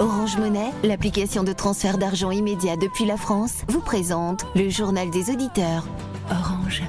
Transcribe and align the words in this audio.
Orange 0.00 0.38
Monnaie, 0.38 0.70
l'application 0.82 1.44
de 1.44 1.52
transfert 1.52 1.98
d'argent 1.98 2.30
immédiat 2.30 2.76
depuis 2.78 3.04
la 3.04 3.18
France, 3.18 3.52
vous 3.68 3.82
présente 3.82 4.46
le 4.54 4.70
journal 4.70 5.10
des 5.10 5.28
auditeurs. 5.30 5.84
Orange. 6.30 6.82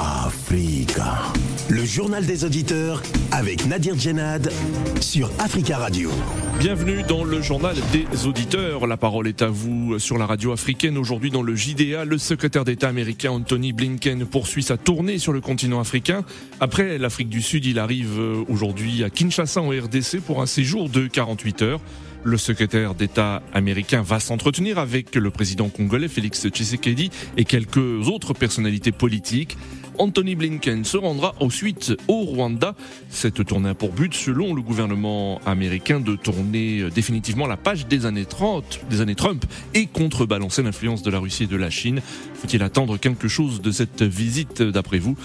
Africa. 0.00 1.32
Le 1.72 1.86
journal 1.86 2.26
des 2.26 2.44
auditeurs 2.44 3.02
avec 3.30 3.64
Nadir 3.64 3.98
Djenad 3.98 4.52
sur 5.00 5.30
Africa 5.38 5.78
Radio. 5.78 6.10
Bienvenue 6.58 7.02
dans 7.02 7.24
le 7.24 7.40
journal 7.40 7.74
des 7.90 8.26
auditeurs. 8.26 8.86
La 8.86 8.98
parole 8.98 9.26
est 9.26 9.40
à 9.40 9.46
vous 9.46 9.98
sur 9.98 10.18
la 10.18 10.26
radio 10.26 10.52
africaine. 10.52 10.98
Aujourd'hui 10.98 11.30
dans 11.30 11.40
le 11.40 11.56
JDA, 11.56 12.04
le 12.04 12.18
secrétaire 12.18 12.66
d'État 12.66 12.88
américain 12.88 13.30
Anthony 13.30 13.72
Blinken 13.72 14.26
poursuit 14.26 14.62
sa 14.62 14.76
tournée 14.76 15.16
sur 15.16 15.32
le 15.32 15.40
continent 15.40 15.80
africain. 15.80 16.26
Après 16.60 16.98
l'Afrique 16.98 17.30
du 17.30 17.40
Sud, 17.40 17.64
il 17.64 17.78
arrive 17.78 18.20
aujourd'hui 18.50 19.02
à 19.02 19.08
Kinshasa 19.08 19.62
en 19.62 19.70
RDC 19.70 20.20
pour 20.20 20.42
un 20.42 20.46
séjour 20.46 20.90
de 20.90 21.06
48 21.06 21.62
heures. 21.62 21.80
Le 22.24 22.36
secrétaire 22.36 22.94
d'État 22.94 23.42
américain 23.52 24.02
va 24.02 24.20
s'entretenir 24.20 24.78
avec 24.78 25.16
le 25.16 25.30
président 25.30 25.68
congolais 25.68 26.06
Félix 26.06 26.48
Tshisekedi 26.48 27.10
et 27.36 27.44
quelques 27.44 28.08
autres 28.08 28.32
personnalités 28.32 28.92
politiques. 28.92 29.56
Anthony 29.98 30.36
Blinken 30.36 30.84
se 30.84 30.96
rendra 30.96 31.34
ensuite 31.40 31.92
au 32.06 32.20
Rwanda. 32.20 32.74
Cette 33.10 33.44
tournée 33.44 33.70
a 33.70 33.74
pour 33.74 33.92
but, 33.92 34.14
selon 34.14 34.54
le 34.54 34.62
gouvernement 34.62 35.40
américain, 35.46 35.98
de 35.98 36.14
tourner 36.14 36.88
définitivement 36.94 37.48
la 37.48 37.56
page 37.56 37.88
des 37.88 38.06
années 38.06 38.24
30, 38.24 38.80
des 38.88 39.00
années 39.00 39.16
Trump 39.16 39.44
et 39.74 39.86
contrebalancer 39.86 40.62
l'influence 40.62 41.02
de 41.02 41.10
la 41.10 41.18
Russie 41.18 41.44
et 41.44 41.48
de 41.48 41.56
la 41.56 41.70
Chine. 41.70 42.00
Faut-il 42.34 42.62
attendre 42.62 42.98
quelque 42.98 43.26
chose 43.26 43.60
de 43.60 43.72
cette 43.72 44.02
visite 44.02 44.62
d'après 44.62 44.98
vous? 44.98 45.16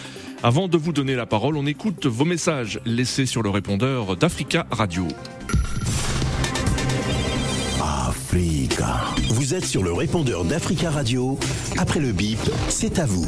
Avant 0.42 0.68
de 0.68 0.78
vous 0.78 0.94
donner 0.94 1.16
la 1.16 1.28
parole, 1.28 1.58
on 1.58 1.66
écoute 1.66 2.08
vos 2.08 2.26
messages 2.26 2.80
laissés 2.86 3.28
sur 3.28 3.44
le 3.44 3.50
répondeur 3.50 4.18
d'Africa 4.18 4.66
Radio. 4.72 5.08
Vous 8.80 9.56
êtes 9.56 9.66
sur 9.66 9.84
le 9.84 9.92
répondeur 9.92 10.44
d'Africa 10.44 10.92
Radio. 10.92 11.38
Après 11.80 12.00
le 12.00 12.12
bip, 12.12 12.38
c'est 12.70 13.00
à 13.00 13.06
vous. 13.08 13.26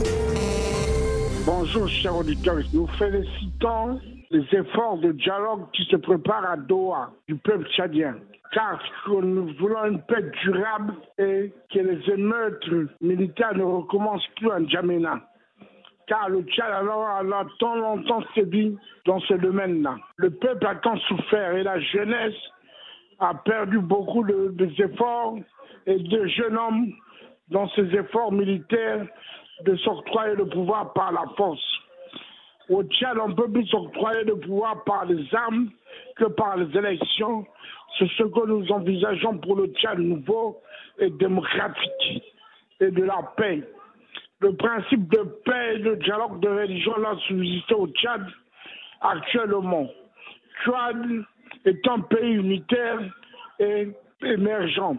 Bonjour, 1.44 1.88
chers 1.88 2.16
auditeurs. 2.16 2.60
Nous 2.72 2.86
félicitons 3.00 4.00
les 4.30 4.46
efforts 4.52 5.00
de 5.00 5.12
dialogue 5.14 5.66
qui 5.74 5.86
se 5.86 5.96
préparent 5.96 6.52
à 6.52 6.56
Doha 6.56 7.12
du 7.28 7.36
peuple 7.36 7.68
tchadien. 7.72 8.18
Car 8.54 8.80
nous 9.08 9.52
voulons 9.60 9.86
une 9.86 10.02
paix 10.04 10.24
durable 10.44 10.94
et 11.18 11.52
que 11.74 11.80
les 11.80 12.14
émeutes 12.14 12.70
militaires 13.02 13.56
ne 13.56 13.64
recommencent 13.64 14.30
plus 14.36 14.52
en 14.52 14.68
Djamena. 14.68 15.20
Car 16.06 16.30
le 16.30 16.44
Tchad 16.44 16.72
a 16.72 17.46
tant 17.60 17.76
longtemps 17.76 18.24
sévi 18.36 18.76
dans 19.06 19.20
ce 19.22 19.34
domaine-là. 19.34 19.98
Le 20.18 20.30
peuple 20.30 20.66
a 20.68 20.76
tant 20.76 20.98
souffert 20.98 21.56
et 21.56 21.64
la 21.64 21.80
jeunesse 21.80 22.38
a 23.20 23.34
perdu 23.34 23.80
beaucoup 23.80 24.24
de, 24.24 24.54
efforts 24.84 25.38
et 25.86 25.98
de 25.98 26.28
jeunes 26.28 26.58
hommes 26.58 26.94
dans 27.50 27.68
ces 27.70 27.94
efforts 27.96 28.32
militaires 28.32 29.06
de 29.66 29.76
s'octroyer 29.78 30.36
le 30.36 30.48
pouvoir 30.48 30.94
par 30.94 31.12
la 31.12 31.26
force. 31.36 31.62
Au 32.70 32.84
Tchad, 32.84 33.18
on 33.18 33.34
peut 33.34 33.52
plus 33.52 33.66
s'octroyer 33.66 34.24
le 34.24 34.40
pouvoir 34.40 34.84
par 34.84 35.06
les 35.06 35.24
armes 35.34 35.70
que 36.16 36.26
par 36.26 36.56
les 36.58 36.78
élections. 36.78 37.46
C'est 37.98 38.10
ce 38.12 38.24
que 38.24 38.48
nous 38.48 38.72
envisageons 38.72 39.38
pour 39.40 39.56
le 39.56 39.68
Tchad 39.68 39.98
nouveau 39.98 40.62
et 41.00 41.10
démocratique 41.10 42.24
et 42.80 42.92
de 42.92 43.04
la 43.04 43.34
paix. 43.36 43.64
Le 44.40 44.56
principe 44.56 45.10
de 45.10 45.24
paix 45.44 45.76
et 45.76 45.80
de 45.80 45.96
dialogue 45.96 46.40
de 46.40 46.48
religion 46.48 46.96
l'a 47.00 47.16
subsisté 47.28 47.74
au 47.74 47.88
Tchad 47.88 48.26
actuellement. 49.02 49.88
Tchad 50.64 51.26
est 51.66 51.88
un 51.88 52.00
pays 52.02 52.34
unitaire 52.34 53.00
et 53.60 53.90
émergent. 54.24 54.98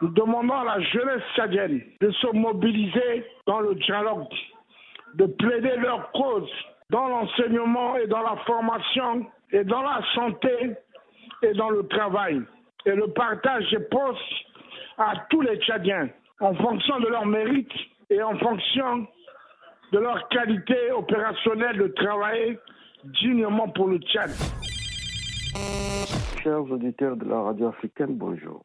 Nous 0.00 0.08
demandons 0.08 0.54
à 0.54 0.64
la 0.64 0.80
jeunesse 0.80 1.22
tchadienne 1.34 1.82
de 2.00 2.10
se 2.10 2.26
mobiliser 2.34 3.24
dans 3.46 3.60
le 3.60 3.74
dialogue, 3.74 4.32
de 5.14 5.26
plaider 5.26 5.76
leur 5.76 6.10
cause 6.12 6.50
dans 6.88 7.06
l'enseignement 7.08 7.96
et 7.96 8.06
dans 8.06 8.22
la 8.22 8.36
formation 8.46 9.26
et 9.52 9.64
dans 9.64 9.82
la 9.82 10.00
santé 10.14 10.72
et 11.42 11.52
dans 11.52 11.70
le 11.70 11.86
travail. 11.88 12.40
Et 12.86 12.92
le 12.92 13.08
partage 13.08 13.68
des 13.70 13.80
postes 13.80 14.20
à 14.96 15.12
tous 15.28 15.42
les 15.42 15.58
Tchadiens 15.58 16.08
en 16.40 16.54
fonction 16.54 16.98
de 17.00 17.08
leur 17.08 17.26
mérite 17.26 17.72
et 18.08 18.22
en 18.22 18.38
fonction 18.38 19.06
de 19.92 19.98
leur 19.98 20.28
qualité 20.28 20.92
opérationnelle 20.92 21.76
de 21.76 21.88
travailler 21.88 22.58
dignement 23.04 23.68
pour 23.68 23.88
le 23.88 23.98
Tchad. 23.98 24.30
Chers 26.42 26.70
auditeurs 26.70 27.16
de 27.16 27.24
la 27.24 27.40
radio 27.40 27.68
africaine, 27.68 28.16
bonjour. 28.16 28.64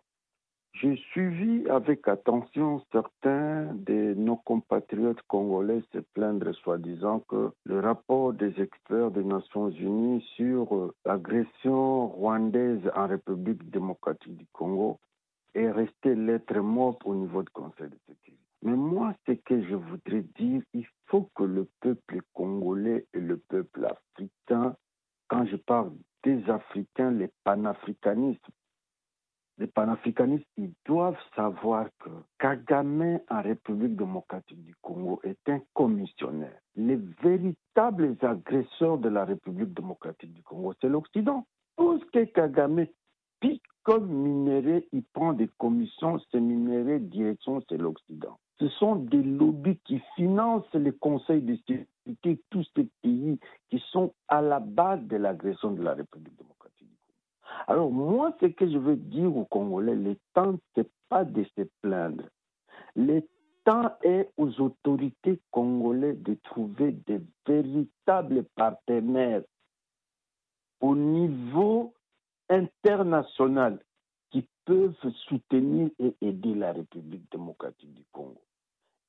J'ai 0.74 0.98
suivi 1.12 1.68
avec 1.70 2.08
attention 2.08 2.82
certains 2.92 3.74
de 3.74 4.14
nos 4.16 4.36
compatriotes 4.36 5.22
congolais 5.28 5.82
se 5.94 6.00
plaindre 6.00 6.54
soi-disant 6.56 7.22
que 7.30 7.52
le 7.64 7.80
rapport 7.80 8.34
des 8.34 8.60
experts 8.60 9.12
des 9.12 9.24
Nations 9.24 9.70
Unies 9.70 10.22
sur 10.36 10.94
l'agression 11.06 12.08
rwandaise 12.08 12.92
en 12.96 13.08
République 13.08 13.70
démocratique 13.70 14.36
du 14.36 14.46
Congo 14.52 15.00
est 15.54 15.72
resté 15.72 16.14
lettre 16.14 16.60
morte 16.60 17.02
au 17.06 17.16
niveau 17.16 17.42
du 17.42 17.50
Conseil 17.50 17.90
de 17.90 17.98
sécurité. 18.08 18.44
Mais 18.62 18.76
moi, 18.76 19.14
ce 19.28 19.32
que 19.32 19.64
je 19.64 19.76
voudrais 19.76 20.26
dire, 20.38 20.62
il 20.74 20.88
faut 21.06 21.30
que 21.36 21.44
le 21.44 21.68
peuple 21.82 22.20
congolais 22.34 23.06
et 23.14 23.20
le 23.20 23.38
peuple 23.38 23.86
africain, 23.86 24.76
quand 25.28 25.46
je 25.46 25.56
parle 25.56 25.92
des 26.24 26.35
Africains, 26.50 27.12
les 27.12 27.30
panafricanistes, 27.44 28.46
les 29.58 29.68
panafricanistes, 29.68 30.48
ils 30.58 30.74
doivent 30.86 31.20
savoir 31.36 31.88
que 32.00 32.10
Kagame 32.40 33.20
en 33.30 33.42
République 33.42 33.96
démocratique 33.96 34.64
du 34.66 34.76
Congo 34.82 35.22
est 35.24 35.48
un 35.48 35.62
commissionnaire. 35.74 36.60
Les 36.76 36.98
véritables 37.24 38.18
agresseurs 38.22 38.98
de 38.98 39.08
la 39.08 39.24
République 39.24 39.74
démocratique 39.74 40.34
du 40.34 40.44
Congo, 40.44 40.74
c'est 40.82 40.90
l'Occident. 40.90 41.46
Tout 41.78 42.00
ce 42.00 42.06
que 42.06 42.26
Kagame 42.26 42.86
pique 43.40 43.64
comme 43.84 44.08
minerai, 44.08 44.88
il 44.92 45.04
prend 45.04 45.34
des 45.34 45.50
commissions, 45.58 46.20
ces 46.32 46.42
minéraux, 46.42 47.00
direction, 47.00 47.62
c'est 47.70 47.78
l'Occident. 47.78 48.38
Ce 48.60 48.68
sont 48.70 48.96
des 48.96 49.22
lobbies 49.22 49.80
qui 49.86 50.02
financent 50.16 50.74
les 50.74 50.94
conseils 50.94 51.42
de 51.42 51.56
sécurité, 51.68 51.88
pays 52.06 52.38
qui 52.44 52.92
sont 53.96 54.14
à 54.28 54.42
la 54.42 54.60
base 54.60 55.02
de 55.04 55.16
l'agression 55.16 55.72
de 55.72 55.82
la 55.82 55.94
République 55.94 56.36
démocratique 56.36 56.90
du 56.90 56.98
Congo. 57.08 57.64
Alors 57.68 57.92
moi, 57.92 58.36
ce 58.42 58.48
que 58.48 58.70
je 58.70 58.78
veux 58.78 58.98
dire 58.98 59.36
aux 59.36 59.46
Congolais, 59.46 59.96
le 59.96 60.18
temps, 60.34 60.56
c'est 60.76 60.92
pas 61.08 61.24
de 61.24 61.46
se 61.58 61.62
plaindre. 61.82 62.26
Le 62.98 63.22
temps 63.64 63.96
est 64.04 64.30
aux 64.38 64.60
autorités 64.60 65.40
congolaises 65.50 66.22
de 66.22 66.34
trouver 66.44 66.92
des 66.92 67.22
véritables 67.48 68.44
partenaires 68.56 69.44
au 70.82 70.94
niveau 70.94 71.94
international 72.50 73.80
qui 74.30 74.46
peuvent 74.66 74.94
soutenir 75.28 75.90
et 76.00 76.14
aider 76.20 76.54
la 76.54 76.74
République 76.74 77.32
démocratique 77.32 77.94
du 77.94 78.04
Congo. 78.12 78.45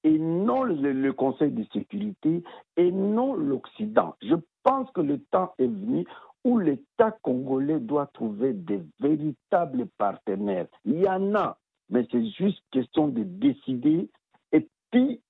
Et 0.07 0.21
non 0.21 0.63
le, 0.63 1.13
Conseil 1.13 1.51
de 1.51 1.65
sécurité 1.73 2.45
et 2.77 2.93
non 2.93 3.35
l'Occident. 3.35 4.15
Je 4.23 4.37
pense 4.63 4.89
que 4.93 5.01
le 5.01 5.19
temps 5.33 5.53
est 5.59 5.67
venu 5.67 6.07
où 6.45 6.61
l'État 6.61 7.11
congolais 7.23 7.81
doit 7.81 8.07
trouver 8.15 8.53
des 8.53 8.81
véritables 9.01 9.87
partenaires. 9.99 10.69
Il 10.85 11.01
y 11.01 11.09
en 11.09 11.35
a, 11.35 11.59
mais 11.91 12.07
c'est 12.13 12.25
juste 12.39 12.63
question 12.71 13.09
de 13.09 13.25
décider 13.25 14.09
et 14.53 14.69
puis 14.93 15.21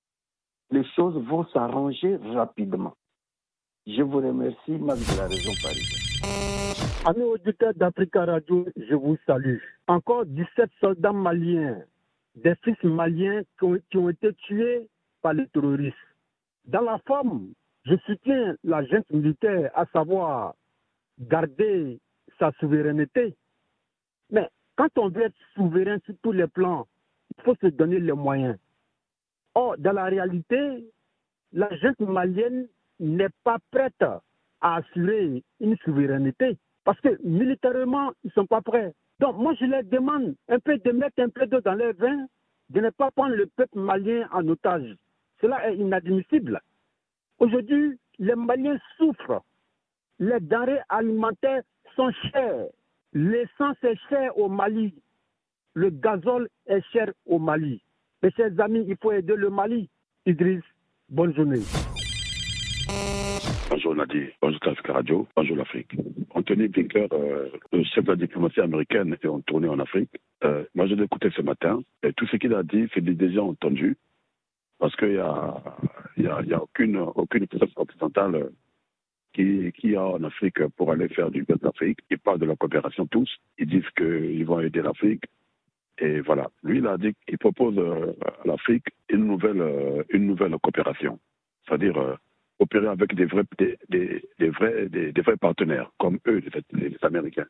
les 0.70 0.84
choses 0.94 1.16
vont 1.26 1.47
s'arranger 1.54 2.16
rapidement. 2.34 2.92
Je 3.86 4.03
vous 4.03 4.19
remercie, 4.19 4.72
Max 4.72 5.10
de 5.10 5.19
la 5.19 5.26
région 5.26 5.53
parisienne. 5.62 6.06
Amis 7.06 7.22
auditeurs 7.22 7.72
d'Africa 7.72 8.27
Radio, 8.27 8.66
je 8.77 8.95
vous 8.95 9.16
salue. 9.24 9.56
Encore 9.89 10.27
17 10.27 10.68
soldats 10.80 11.12
maliens, 11.12 11.78
des 12.36 12.54
fils 12.62 12.83
maliens 12.84 13.42
qui 13.59 13.65
ont, 13.65 13.78
qui 13.91 13.97
ont 13.97 14.09
été 14.09 14.33
tués 14.34 14.88
par 15.22 15.33
les 15.33 15.48
terroristes. 15.48 15.97
Dans 16.66 16.83
la 16.83 16.98
forme, 17.06 17.53
je 17.84 17.97
soutiens 18.04 18.56
la 18.65 18.84
junte 18.84 19.10
militaire, 19.10 19.71
à 19.74 19.86
savoir 19.86 20.54
garder 21.18 21.98
sa 22.38 22.53
souveraineté. 22.60 23.34
Mais 24.30 24.48
quand 24.77 24.88
on 24.98 25.09
veut 25.09 25.22
être 25.22 25.36
souverain 25.54 25.98
sur 26.04 26.15
tous 26.22 26.33
les 26.33 26.47
plans, 26.47 26.86
il 27.36 27.44
faut 27.44 27.54
se 27.56 27.68
donner 27.68 28.00
les 28.00 28.12
moyens. 28.12 28.59
Or, 29.54 29.77
dans 29.78 29.92
la 29.92 30.04
réalité, 30.04 30.84
la 31.53 31.74
junte 31.77 32.00
malienne 32.00 32.66
n'est 33.00 33.34
pas 33.44 33.59
prête 33.71 34.03
à 34.60 34.77
assurer 34.77 35.42
une 35.60 35.77
souveraineté. 35.78 36.59
Parce 36.84 37.00
que 37.00 37.18
militairement, 37.24 38.12
ils 38.22 38.28
ne 38.28 38.32
sont 38.32 38.47
pas 38.47 38.60
prêts. 38.60 38.92
Donc 39.21 39.36
moi, 39.36 39.54
je 39.59 39.65
leur 39.65 39.84
demande 39.84 40.34
un 40.48 40.59
peu 40.59 40.77
de 40.78 40.91
mettre 40.92 41.21
un 41.21 41.28
peu 41.28 41.47
d'eau 41.47 41.60
dans 41.60 41.74
leur 41.74 41.95
vin, 41.95 42.27
de 42.71 42.80
ne 42.80 42.91
pas 42.91 43.10
prendre 43.10 43.34
le 43.34 43.47
peuple 43.47 43.78
malien 43.78 44.28
en 44.33 44.47
otage. 44.48 44.97
Cela 45.41 45.71
est 45.71 45.77
inadmissible. 45.77 46.60
Aujourd'hui, 47.39 47.98
les 48.18 48.34
Maliens 48.34 48.78
souffrent. 48.97 49.42
Les 50.18 50.41
denrées 50.41 50.80
alimentaires 50.89 51.63
sont 51.95 52.10
chères. 52.30 52.66
L'essence 53.13 53.77
est 53.83 53.98
chère 54.09 54.36
au 54.39 54.48
Mali. 54.48 54.95
Le 55.74 55.91
gazole 55.91 56.48
est 56.66 56.83
cher 56.92 57.13
au 57.27 57.39
Mali. 57.39 57.83
Mes 58.22 58.30
chers 58.33 58.59
amis, 58.60 58.84
il 58.89 58.97
faut 58.97 59.13
aider 59.13 59.34
le 59.36 59.51
Mali. 59.51 59.89
Idriss, 60.24 60.63
bonne 61.09 61.34
journée. 61.34 61.63
Bonjour 63.86 64.04
Nadir, 64.04 64.33
bonjour 64.42 64.59
Classique 64.59 64.88
Radio, 64.88 65.28
bonjour 65.36 65.56
l'Afrique. 65.56 65.94
Anthony 66.30 66.66
Blinker, 66.66 67.06
euh, 67.12 67.48
le 67.72 67.84
chef 67.84 68.03
de 68.03 68.10
la 68.10 68.16
diplomatie 68.16 68.60
américaine, 68.60 69.12
est 69.22 69.28
en 69.28 69.38
tournée 69.42 69.68
en 69.68 69.78
Afrique. 69.78 70.10
Euh, 70.42 70.65
moi, 70.74 70.88
je 70.88 70.97
l'ai 70.97 71.04
écouté 71.04 71.30
ce 71.30 71.41
matin, 71.41 71.80
et 72.03 72.12
tout 72.15 72.27
ce 72.27 72.34
qu'il 72.34 72.53
a 72.54 72.65
dit, 72.65 72.88
c'est 72.92 73.00
déjà 73.00 73.44
entendu, 73.44 73.97
parce 74.80 74.97
qu'il 74.97 75.10
n'y 75.12 75.18
a, 75.18 75.62
y 76.16 76.53
a, 76.53 76.60
aucune, 76.60 76.97
aucune 76.97 77.47
puissance 77.47 77.71
occidentale 77.77 78.50
qui, 79.33 79.71
qui 79.71 79.94
a 79.94 80.04
en 80.04 80.24
Afrique 80.24 80.66
pour 80.77 80.91
aller 80.91 81.06
faire 81.06 81.30
du 81.30 81.44
bien 81.44 81.54
d'Afrique. 81.62 82.00
Ils 82.10 82.18
parlent 82.18 82.41
de 82.41 82.47
la 82.47 82.56
coopération 82.56 83.06
tous, 83.06 83.39
ils 83.56 83.68
disent 83.68 83.89
qu'ils 83.97 84.44
vont 84.44 84.59
aider 84.59 84.82
l'Afrique. 84.82 85.27
Et 85.98 86.22
voilà, 86.22 86.50
lui, 86.65 86.78
il 86.78 86.86
a 86.89 86.98
dit 86.98 87.15
qu'il 87.24 87.39
propose 87.39 87.78
euh, 87.78 88.16
à 88.42 88.48
l'Afrique 88.48 88.86
une 89.10 89.27
nouvelle, 89.27 89.60
euh, 89.60 90.59
coopération. 90.60 91.21
C'est-à-dire 91.65 91.97
euh, 91.97 92.16
opérer 92.58 92.88
avec 92.88 93.14
des 93.14 93.26
vrais, 93.26 93.44
des, 93.58 93.78
des, 93.88 94.24
des 94.38 94.50
vrais, 94.50 94.88
des, 94.88 95.12
vrais 95.22 95.36
partenaires, 95.36 95.91
comme 95.98 96.18
eux, 96.26 96.42
les, 96.72 96.97
Américains. 97.03 97.47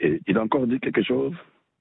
Et 0.00 0.20
il 0.26 0.38
a 0.38 0.42
encore 0.42 0.66
dit 0.66 0.80
quelque 0.80 1.02
chose, 1.02 1.34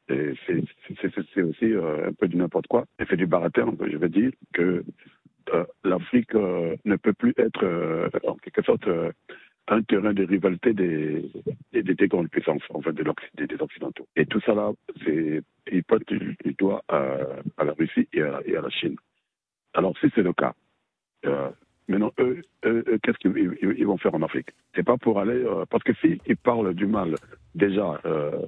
et 0.09 0.33
c'est 0.45 1.41
aussi 1.41 1.73
euh, 1.73 2.09
un 2.09 2.13
peu 2.13 2.27
du 2.27 2.37
n'importe 2.37 2.67
quoi, 2.67 2.85
et 2.99 3.03
c'est 3.09 3.17
du 3.17 3.27
baratin, 3.27 3.73
je 3.79 3.97
veux 3.97 4.09
dire, 4.09 4.31
que 4.53 4.83
euh, 5.53 5.65
l'Afrique 5.83 6.35
euh, 6.35 6.75
ne 6.85 6.95
peut 6.95 7.13
plus 7.13 7.33
être, 7.37 7.63
euh, 7.63 8.09
en 8.25 8.35
quelque 8.35 8.63
sorte, 8.63 8.87
euh, 8.87 9.11
un 9.67 9.81
terrain 9.83 10.13
de 10.13 10.23
rivalité 10.23 10.73
des, 10.73 11.29
des, 11.73 11.83
des 11.83 12.07
grandes 12.07 12.29
puissances, 12.29 12.61
en 12.69 12.81
fait, 12.81 12.93
de 12.93 13.03
des, 13.45 13.61
Occidentaux. 13.61 14.07
Et 14.15 14.25
tout 14.25 14.39
ça 14.41 14.53
là, 14.53 14.71
il 15.05 15.83
pointe 15.83 16.07
du 16.07 16.37
doigt 16.57 16.83
à, 16.87 17.17
à, 17.57 17.63
la 17.65 17.73
Russie 17.73 18.07
et 18.13 18.21
à, 18.21 18.39
et 18.45 18.55
à, 18.55 18.61
la 18.61 18.69
Chine. 18.69 18.95
Alors, 19.73 19.97
si 19.99 20.07
c'est 20.15 20.23
le 20.23 20.33
cas, 20.33 20.53
euh, 21.25 21.49
Maintenant, 21.87 22.11
eux, 22.19 22.41
eux, 22.65 22.83
qu'est-ce 23.01 23.17
qu'ils 23.17 23.57
ils 23.61 23.85
vont 23.85 23.97
faire 23.97 24.13
en 24.13 24.21
Afrique? 24.21 24.49
C'est 24.75 24.83
pas 24.83 24.97
pour 24.97 25.19
aller. 25.19 25.43
Euh, 25.43 25.65
parce 25.69 25.83
que 25.83 25.93
s'ils 25.95 26.19
si 26.27 26.35
parlent 26.35 26.73
du 26.73 26.85
mal, 26.85 27.15
déjà, 27.55 27.99
euh, 28.05 28.41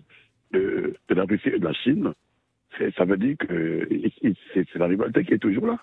de, 0.52 0.96
la 1.10 1.24
Russie 1.24 1.50
et 1.50 1.60
de 1.60 1.66
la 1.66 1.74
Chine, 1.74 2.14
ça 2.98 3.06
veut 3.06 3.18
dire 3.18 3.38
que 3.38 3.88
c'est 4.54 4.76
la 4.76 4.88
rivalité 4.88 5.24
qui 5.24 5.34
est 5.34 5.40
toujours 5.40 5.68
là. 5.68 5.80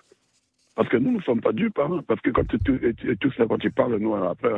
Parce 0.75 0.89
que 0.89 0.97
nous 0.97 1.11
ne 1.11 1.21
sommes 1.23 1.41
pas 1.41 1.53
dupes, 1.53 1.79
hein, 1.79 2.03
parce 2.07 2.21
que 2.21 2.29
quand 2.29 2.47
tu, 2.47 2.59
tu, 2.59 3.17
tout 3.17 3.31
quand 3.35 3.57
tu 3.57 3.71
parles, 3.71 3.97
nous, 3.97 4.13
après, 4.13 4.53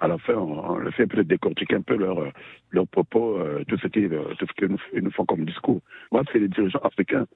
à 0.00 0.06
la 0.06 0.18
fin, 0.18 0.34
on, 0.34 0.58
on 0.58 0.86
essaie 0.86 1.06
peut-être 1.06 1.26
décortiquer 1.26 1.76
un 1.76 1.80
peu 1.80 1.96
leurs 1.96 2.30
leur 2.70 2.86
propos, 2.86 3.38
euh, 3.38 3.64
tout 3.66 3.78
ce 3.78 3.86
qu'ils 3.86 4.10
nous, 4.68 4.78
nous 5.00 5.10
font 5.12 5.24
comme 5.24 5.46
discours. 5.46 5.80
Moi, 6.10 6.24
c'est 6.30 6.40
les 6.40 6.48
dirigeants 6.48 6.80
africains 6.80 7.26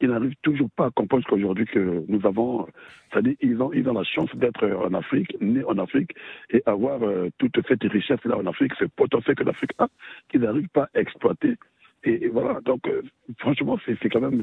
ils 0.00 0.08
n'arrivent 0.08 0.34
toujours 0.42 0.68
pas 0.76 0.86
à 0.86 0.90
comprendre 0.90 1.24
qu'aujourd'hui 1.26 1.66
que 1.66 2.04
nous 2.08 2.26
avons, 2.26 2.66
c'est-à-dire 3.12 3.34
ils 3.40 3.60
ont, 3.62 3.72
ils 3.72 3.88
ont 3.88 3.94
la 3.94 4.04
chance 4.04 4.34
d'être 4.34 4.66
en 4.66 4.92
Afrique, 4.94 5.36
nés 5.40 5.64
en 5.64 5.78
Afrique, 5.78 6.12
et 6.50 6.62
avoir 6.66 7.02
euh, 7.02 7.30
toute 7.38 7.56
cette 7.68 7.82
richesse-là 7.82 8.36
en 8.36 8.46
Afrique, 8.46 8.72
ce 8.78 8.84
potentiel 8.84 9.36
que 9.36 9.44
l'Afrique 9.44 9.72
a, 9.78 9.88
qu'ils 10.28 10.40
n'arrivent 10.40 10.68
pas 10.68 10.88
à 10.94 11.00
exploiter. 11.00 11.54
Et, 12.04 12.28
voilà, 12.28 12.60
donc 12.64 12.86
euh, 12.88 13.02
franchement, 13.38 13.78
c'est 13.86 14.08
quand 14.08 14.20
même... 14.20 14.42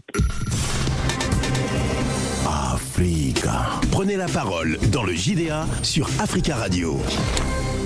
Africa. 2.73 3.79
Prenez 3.91 4.15
la 4.17 4.27
parole 4.27 4.77
dans 4.91 5.03
le 5.03 5.13
JDA 5.13 5.65
sur 5.83 6.07
Africa 6.19 6.55
Radio. 6.55 6.95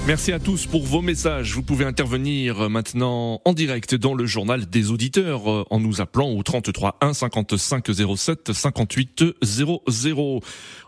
Merci 0.08 0.32
à 0.34 0.40
tous 0.40 0.68
pour 0.68 0.84
vos 0.84 1.02
messages. 1.02 1.56
Vous 1.56 1.64
pouvez 1.64 1.84
intervenir 1.84 2.70
maintenant 2.70 3.42
en 3.44 3.54
direct 3.54 3.96
dans 3.96 4.14
le 4.14 4.28
journal 4.28 4.70
des 4.70 4.92
auditeurs 4.92 5.50
euh, 5.50 5.66
en 5.72 5.80
nous 5.80 6.00
appelant 6.00 6.30
au 6.30 6.44
33 6.44 7.00
1 7.02 7.14
55 7.14 7.88
07 8.16 8.54
58 8.54 9.24
00. 9.42 10.42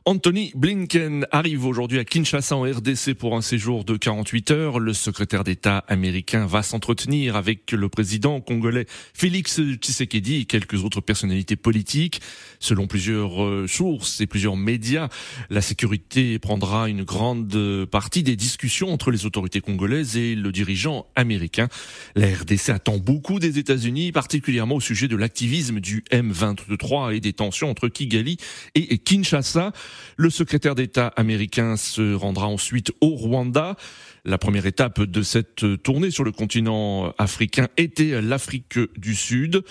Anthony 0.05 0.51
Blinken 0.55 1.25
arrive 1.31 1.65
aujourd'hui 1.65 1.97
à 1.97 2.05
Kinshasa 2.05 2.55
en 2.55 2.61
RDC 2.61 3.15
pour 3.15 3.35
un 3.35 3.41
séjour 3.41 3.85
de 3.85 3.97
48 3.97 4.51
heures. 4.51 4.79
Le 4.79 4.93
secrétaire 4.93 5.43
d'État 5.43 5.79
américain 5.87 6.45
va 6.45 6.61
s'entretenir 6.61 7.35
avec 7.35 7.71
le 7.71 7.89
président 7.89 8.39
congolais 8.39 8.85
Félix 9.15 9.59
Tshisekedi 9.59 10.41
et 10.41 10.45
quelques 10.45 10.83
autres 10.83 11.01
personnalités 11.01 11.55
politiques. 11.55 12.21
Selon 12.59 12.85
plusieurs 12.85 13.43
euh, 13.43 13.65
sources 13.67 14.21
et 14.21 14.27
plusieurs 14.27 14.57
médias, 14.57 15.09
la 15.49 15.61
sécurité 15.61 16.37
prendra 16.37 16.87
une 16.87 17.03
grande 17.03 17.87
partie 17.89 18.21
des 18.21 18.35
discussions 18.35 18.93
entre 18.93 19.06
les 19.11 19.25
autorités 19.25 19.61
congolaises 19.61 20.17
et 20.17 20.35
le 20.35 20.51
dirigeant 20.51 21.05
américain. 21.15 21.67
La 22.15 22.27
RDC 22.27 22.69
attend 22.69 22.97
beaucoup 22.97 23.39
des 23.39 23.59
États-Unis, 23.59 24.11
particulièrement 24.11 24.75
au 24.75 24.81
sujet 24.81 25.07
de 25.07 25.15
l'activisme 25.15 25.79
du 25.79 26.03
M23 26.11 27.15
et 27.15 27.19
des 27.19 27.33
tensions 27.33 27.69
entre 27.69 27.87
Kigali 27.87 28.37
et 28.75 28.97
Kinshasa. 28.97 29.71
Le 30.17 30.29
secrétaire 30.29 30.75
d'État 30.75 31.07
américain 31.15 31.77
se 31.77 32.13
rendra 32.13 32.47
ensuite 32.47 32.91
au 33.01 33.09
Rwanda. 33.09 33.75
La 34.25 34.37
première 34.37 34.65
étape 34.65 35.01
de 35.01 35.21
cette 35.21 35.81
tournée 35.83 36.11
sur 36.11 36.23
le 36.23 36.31
continent 36.31 37.13
africain 37.17 37.67
était 37.77 38.21
l'Afrique 38.21 38.77
du 38.97 39.15
Sud. 39.15 39.63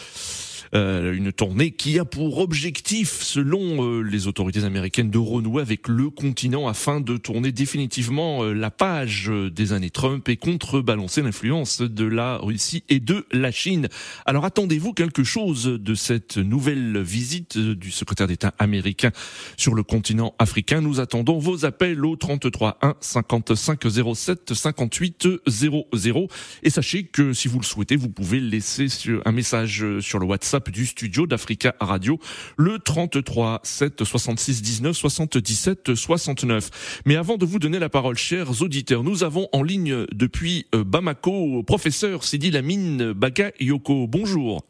Euh, 0.74 1.14
une 1.14 1.32
tournée 1.32 1.70
qui 1.70 1.98
a 1.98 2.04
pour 2.04 2.38
objectif, 2.38 3.22
selon 3.22 3.84
euh, 3.84 4.00
les 4.00 4.26
autorités 4.26 4.64
américaines, 4.64 5.10
de 5.10 5.18
renouer 5.18 5.62
avec 5.62 5.88
le 5.88 6.10
continent 6.10 6.68
afin 6.68 7.00
de 7.00 7.16
tourner 7.16 7.52
définitivement 7.52 8.42
euh, 8.42 8.52
la 8.52 8.70
page 8.70 9.30
des 9.30 9.72
années 9.72 9.90
Trump 9.90 10.28
et 10.28 10.36
contrebalancer 10.36 11.22
l'influence 11.22 11.80
de 11.80 12.04
la 12.04 12.38
Russie 12.38 12.84
et 12.88 13.00
de 13.00 13.26
la 13.32 13.50
Chine. 13.50 13.88
Alors 14.24 14.44
attendez-vous 14.44 14.92
quelque 14.92 15.24
chose 15.24 15.64
de 15.64 15.94
cette 15.94 16.36
nouvelle 16.36 17.00
visite 17.00 17.58
du 17.58 17.90
secrétaire 17.90 18.26
d'État 18.26 18.54
américain 18.58 19.10
sur 19.56 19.74
le 19.74 19.82
continent 19.82 20.34
africain? 20.38 20.80
Nous 20.80 21.00
attendons 21.00 21.38
vos 21.38 21.64
appels 21.64 22.04
au 22.04 22.16
33 22.16 22.78
1 22.82 22.94
55 23.00 23.80
07 24.14 24.54
58 24.54 25.28
00 25.46 26.28
et 26.62 26.70
sachez 26.70 27.04
que 27.04 27.32
si 27.32 27.48
vous 27.48 27.58
le 27.58 27.64
souhaitez, 27.64 27.96
vous 27.96 28.08
pouvez 28.08 28.40
laisser 28.40 28.88
un 29.24 29.32
message 29.32 29.84
sur 30.00 30.18
le 30.18 30.26
WhatsApp 30.26 30.56
du 30.61 30.87
studio 30.87 31.26
d'Africa 31.26 31.75
Radio, 31.81 32.19
le 32.56 32.79
33 32.79 33.61
7 33.62 34.05
66 34.05 34.62
19 34.62 34.97
77 34.97 35.94
69. 35.94 37.03
Mais 37.06 37.17
avant 37.17 37.37
de 37.37 37.44
vous 37.44 37.58
donner 37.58 37.79
la 37.79 37.88
parole, 37.88 38.17
chers 38.17 38.62
auditeurs, 38.62 39.03
nous 39.03 39.25
avons 39.25 39.49
en 39.53 39.62
ligne 39.62 40.06
depuis 40.12 40.67
euh, 40.75 40.85
Bamako, 40.85 41.62
professeur 41.62 42.25
Sidi 42.25 42.50
Lamine 42.50 43.12
Bagayoko. 43.12 44.07
Bonjour. 44.07 44.62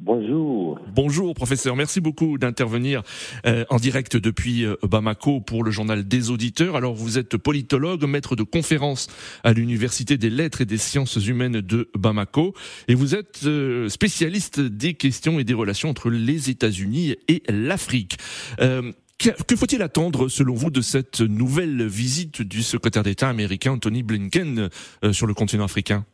Bonjour. 0.00 0.80
Bonjour 0.92 1.34
professeur, 1.34 1.76
merci 1.76 2.00
beaucoup 2.00 2.36
d'intervenir 2.36 3.02
euh, 3.46 3.64
en 3.70 3.76
direct 3.76 4.16
depuis 4.16 4.64
euh, 4.64 4.74
Bamako 4.82 5.40
pour 5.40 5.62
le 5.62 5.70
journal 5.70 6.08
des 6.08 6.30
auditeurs. 6.30 6.74
Alors 6.74 6.94
vous 6.94 7.16
êtes 7.16 7.36
politologue, 7.36 8.04
maître 8.04 8.34
de 8.34 8.42
conférence 8.42 9.06
à 9.44 9.52
l'Université 9.52 10.18
des 10.18 10.30
lettres 10.30 10.62
et 10.62 10.64
des 10.64 10.78
sciences 10.78 11.14
humaines 11.14 11.60
de 11.60 11.90
Bamako 11.96 12.54
et 12.88 12.96
vous 12.96 13.14
êtes 13.14 13.42
euh, 13.44 13.88
spécialiste 13.88 14.58
des 14.58 14.94
questions 14.94 15.38
et 15.38 15.44
des 15.44 15.54
relations 15.54 15.90
entre 15.90 16.10
les 16.10 16.50
États-Unis 16.50 17.14
et 17.28 17.44
l'Afrique. 17.48 18.16
Que 18.58 19.56
faut-il 19.56 19.80
attendre, 19.80 20.28
selon 20.28 20.54
vous, 20.54 20.70
de 20.70 20.80
cette 20.80 21.20
nouvelle 21.20 21.86
visite 21.86 22.42
du 22.42 22.62
secrétaire 22.62 23.04
d'État 23.04 23.28
américain 23.28 23.72
Anthony 23.72 24.02
Blinken 24.02 24.68
sur 25.12 25.26
le 25.26 25.34
continent 25.34 25.64
africain? 25.64 26.04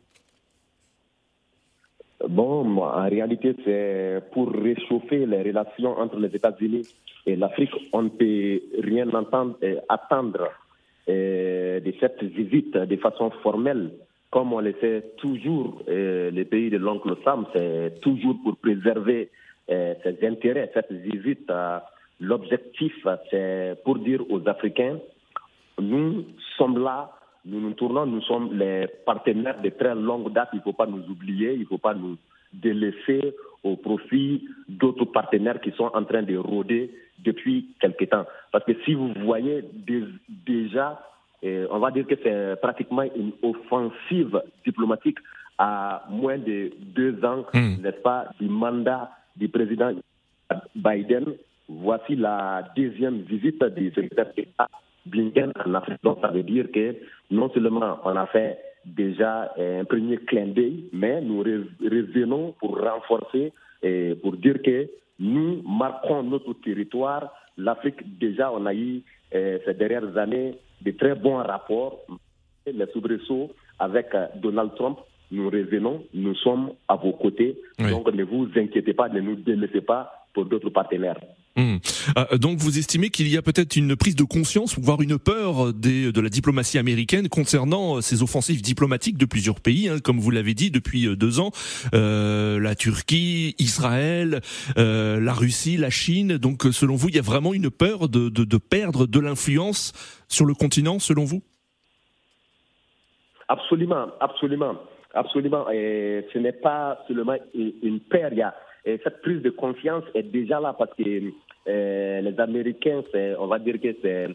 Bon, 2.31 2.77
en 2.77 3.09
réalité, 3.09 3.53
c'est 3.65 4.21
pour 4.31 4.53
réchauffer 4.53 5.25
les 5.25 5.41
relations 5.41 5.99
entre 5.99 6.17
les 6.17 6.33
États-Unis 6.33 6.87
et 7.25 7.35
l'Afrique. 7.35 7.73
On 7.91 8.03
ne 8.03 8.09
peut 8.09 8.61
rien 8.81 9.05
attendre 9.89 10.47
de 11.09 11.93
cette 11.99 12.23
visite 12.23 12.71
de 12.71 12.95
façon 12.95 13.31
formelle. 13.43 13.91
Comme 14.29 14.53
on 14.53 14.61
le 14.61 14.73
sait 14.79 15.03
toujours, 15.17 15.83
les 15.87 16.45
pays 16.45 16.69
de 16.69 16.77
l'oncle 16.77 17.17
Sam, 17.25 17.47
c'est 17.53 17.99
toujours 17.99 18.37
pour 18.45 18.55
préserver 18.55 19.29
ses 19.67 20.25
intérêts. 20.25 20.71
Cette 20.73 20.93
visite, 20.93 21.51
l'objectif, 22.21 22.95
c'est 23.29 23.75
pour 23.83 23.97
dire 23.99 24.23
aux 24.29 24.47
Africains, 24.47 24.99
nous 25.81 26.23
sommes 26.57 26.81
là 26.81 27.11
nous 27.45 27.59
nous 27.59 27.73
tournons, 27.73 28.05
nous 28.05 28.21
sommes 28.21 28.57
les 28.57 28.87
partenaires 29.05 29.61
de 29.61 29.69
très 29.69 29.95
longue 29.95 30.31
date. 30.31 30.49
Il 30.53 30.57
ne 30.57 30.61
faut 30.61 30.73
pas 30.73 30.85
nous 30.85 31.03
oublier, 31.09 31.53
il 31.53 31.61
ne 31.61 31.65
faut 31.65 31.77
pas 31.77 31.93
nous 31.93 32.17
délaisser 32.53 33.33
au 33.63 33.75
profit 33.75 34.47
d'autres 34.67 35.05
partenaires 35.05 35.59
qui 35.61 35.71
sont 35.71 35.89
en 35.93 36.03
train 36.03 36.23
de 36.23 36.37
rôder 36.37 36.91
depuis 37.19 37.67
quelque 37.79 38.05
temps. 38.05 38.25
Parce 38.51 38.65
que 38.65 38.73
si 38.85 38.93
vous 38.93 39.13
voyez 39.23 39.63
déjà, 40.27 41.01
eh, 41.41 41.65
on 41.71 41.79
va 41.79 41.91
dire 41.91 42.05
que 42.05 42.15
c'est 42.21 42.59
pratiquement 42.61 43.03
une 43.03 43.31
offensive 43.41 44.41
diplomatique 44.65 45.17
à 45.57 46.05
moins 46.09 46.37
de 46.37 46.71
deux 46.79 47.23
ans, 47.23 47.45
mmh. 47.53 47.81
n'est-ce 47.81 48.01
pas, 48.01 48.27
du 48.39 48.47
mandat 48.49 49.11
du 49.35 49.47
président 49.47 49.93
Biden. 50.75 51.35
Voici 51.69 52.15
la 52.15 52.63
deuxième 52.75 53.21
visite 53.21 53.63
du 53.63 53.89
secrétaire 53.91 54.33
d'État 54.35 54.67
Blinken 55.05 55.51
en 55.65 55.73
Afrique. 55.73 55.97
Donc, 56.03 56.19
ça 56.21 56.27
veut 56.27 56.43
dire 56.43 56.71
que 56.71 56.95
non 57.29 57.49
seulement 57.51 57.99
on 58.03 58.15
a 58.15 58.25
fait 58.27 58.59
déjà 58.85 59.53
un 59.57 59.85
premier 59.85 60.17
clin 60.17 60.47
d'œil, 60.47 60.85
mais 60.93 61.21
nous 61.21 61.39
revenons 61.39 62.53
pour 62.59 62.79
renforcer 62.79 63.51
et 63.83 64.15
pour 64.21 64.37
dire 64.37 64.61
que 64.61 64.89
nous 65.19 65.61
marquons 65.63 66.23
notre 66.23 66.53
territoire. 66.53 67.31
L'Afrique, 67.57 68.17
déjà, 68.19 68.51
on 68.51 68.65
a 68.65 68.73
eu 68.73 69.01
ces 69.31 69.73
dernières 69.75 70.17
années 70.17 70.55
de 70.81 70.91
très 70.91 71.15
bons 71.15 71.37
rapports. 71.37 72.05
Les 72.65 72.85
soubresauts 72.93 73.51
avec 73.79 74.07
Donald 74.35 74.75
Trump, 74.75 74.99
nous 75.31 75.49
revenons, 75.49 76.03
nous 76.13 76.35
sommes 76.35 76.71
à 76.87 76.95
vos 76.95 77.13
côtés. 77.13 77.57
Donc 77.79 78.11
ne 78.13 78.23
vous 78.23 78.47
inquiétez 78.55 78.93
pas, 78.93 79.09
ne 79.09 79.19
nous 79.19 79.35
délaissez 79.35 79.81
pas 79.81 80.27
pour 80.33 80.45
d'autres 80.45 80.69
partenaires. 80.69 81.19
Hmm. 81.57 81.77
Euh, 82.17 82.37
donc 82.37 82.59
vous 82.59 82.79
estimez 82.79 83.09
qu'il 83.09 83.27
y 83.27 83.35
a 83.35 83.41
peut-être 83.41 83.75
une 83.75 83.97
prise 83.97 84.15
de 84.15 84.23
conscience, 84.23 84.79
voire 84.79 85.01
une 85.01 85.19
peur 85.19 85.73
des, 85.73 86.13
de 86.13 86.21
la 86.21 86.29
diplomatie 86.29 86.77
américaine 86.77 87.27
concernant 87.27 87.97
euh, 87.97 88.01
ces 88.01 88.23
offensives 88.23 88.61
diplomatiques 88.61 89.17
de 89.17 89.25
plusieurs 89.25 89.59
pays, 89.59 89.89
hein, 89.89 89.99
comme 90.01 90.17
vous 90.17 90.31
l'avez 90.31 90.53
dit 90.53 90.71
depuis 90.71 91.07
euh, 91.07 91.17
deux 91.17 91.41
ans, 91.41 91.51
euh, 91.93 92.57
la 92.57 92.73
Turquie, 92.75 93.55
Israël, 93.59 94.39
euh, 94.77 95.19
la 95.19 95.33
Russie, 95.33 95.75
la 95.75 95.89
Chine. 95.89 96.37
Donc 96.37 96.63
selon 96.71 96.95
vous, 96.95 97.09
il 97.09 97.15
y 97.15 97.19
a 97.19 97.23
vraiment 97.23 97.53
une 97.53 97.69
peur 97.69 98.07
de, 98.07 98.29
de, 98.29 98.45
de 98.45 98.57
perdre 98.57 99.05
de 99.05 99.19
l'influence 99.19 99.91
sur 100.29 100.45
le 100.45 100.53
continent, 100.53 100.99
selon 100.99 101.25
vous? 101.25 101.43
Absolument, 103.49 104.07
absolument, 104.21 104.75
absolument. 105.13 105.69
Et 105.69 106.25
ce 106.31 106.39
n'est 106.39 106.53
pas 106.53 107.03
seulement 107.09 107.35
une 107.53 107.99
peur, 107.99 108.29
il 108.31 108.37
y 108.37 108.41
a 108.41 108.55
et 108.85 108.99
cette 109.03 109.21
prise 109.21 109.41
de 109.41 109.49
confiance 109.49 110.03
est 110.13 110.23
déjà 110.23 110.59
là 110.59 110.73
parce 110.77 110.93
que 110.95 111.03
euh, 111.67 112.21
les 112.21 112.39
Américains, 112.39 113.03
on 113.39 113.47
va 113.47 113.59
dire 113.59 113.79
que 113.79 113.95
c'est 114.01 114.27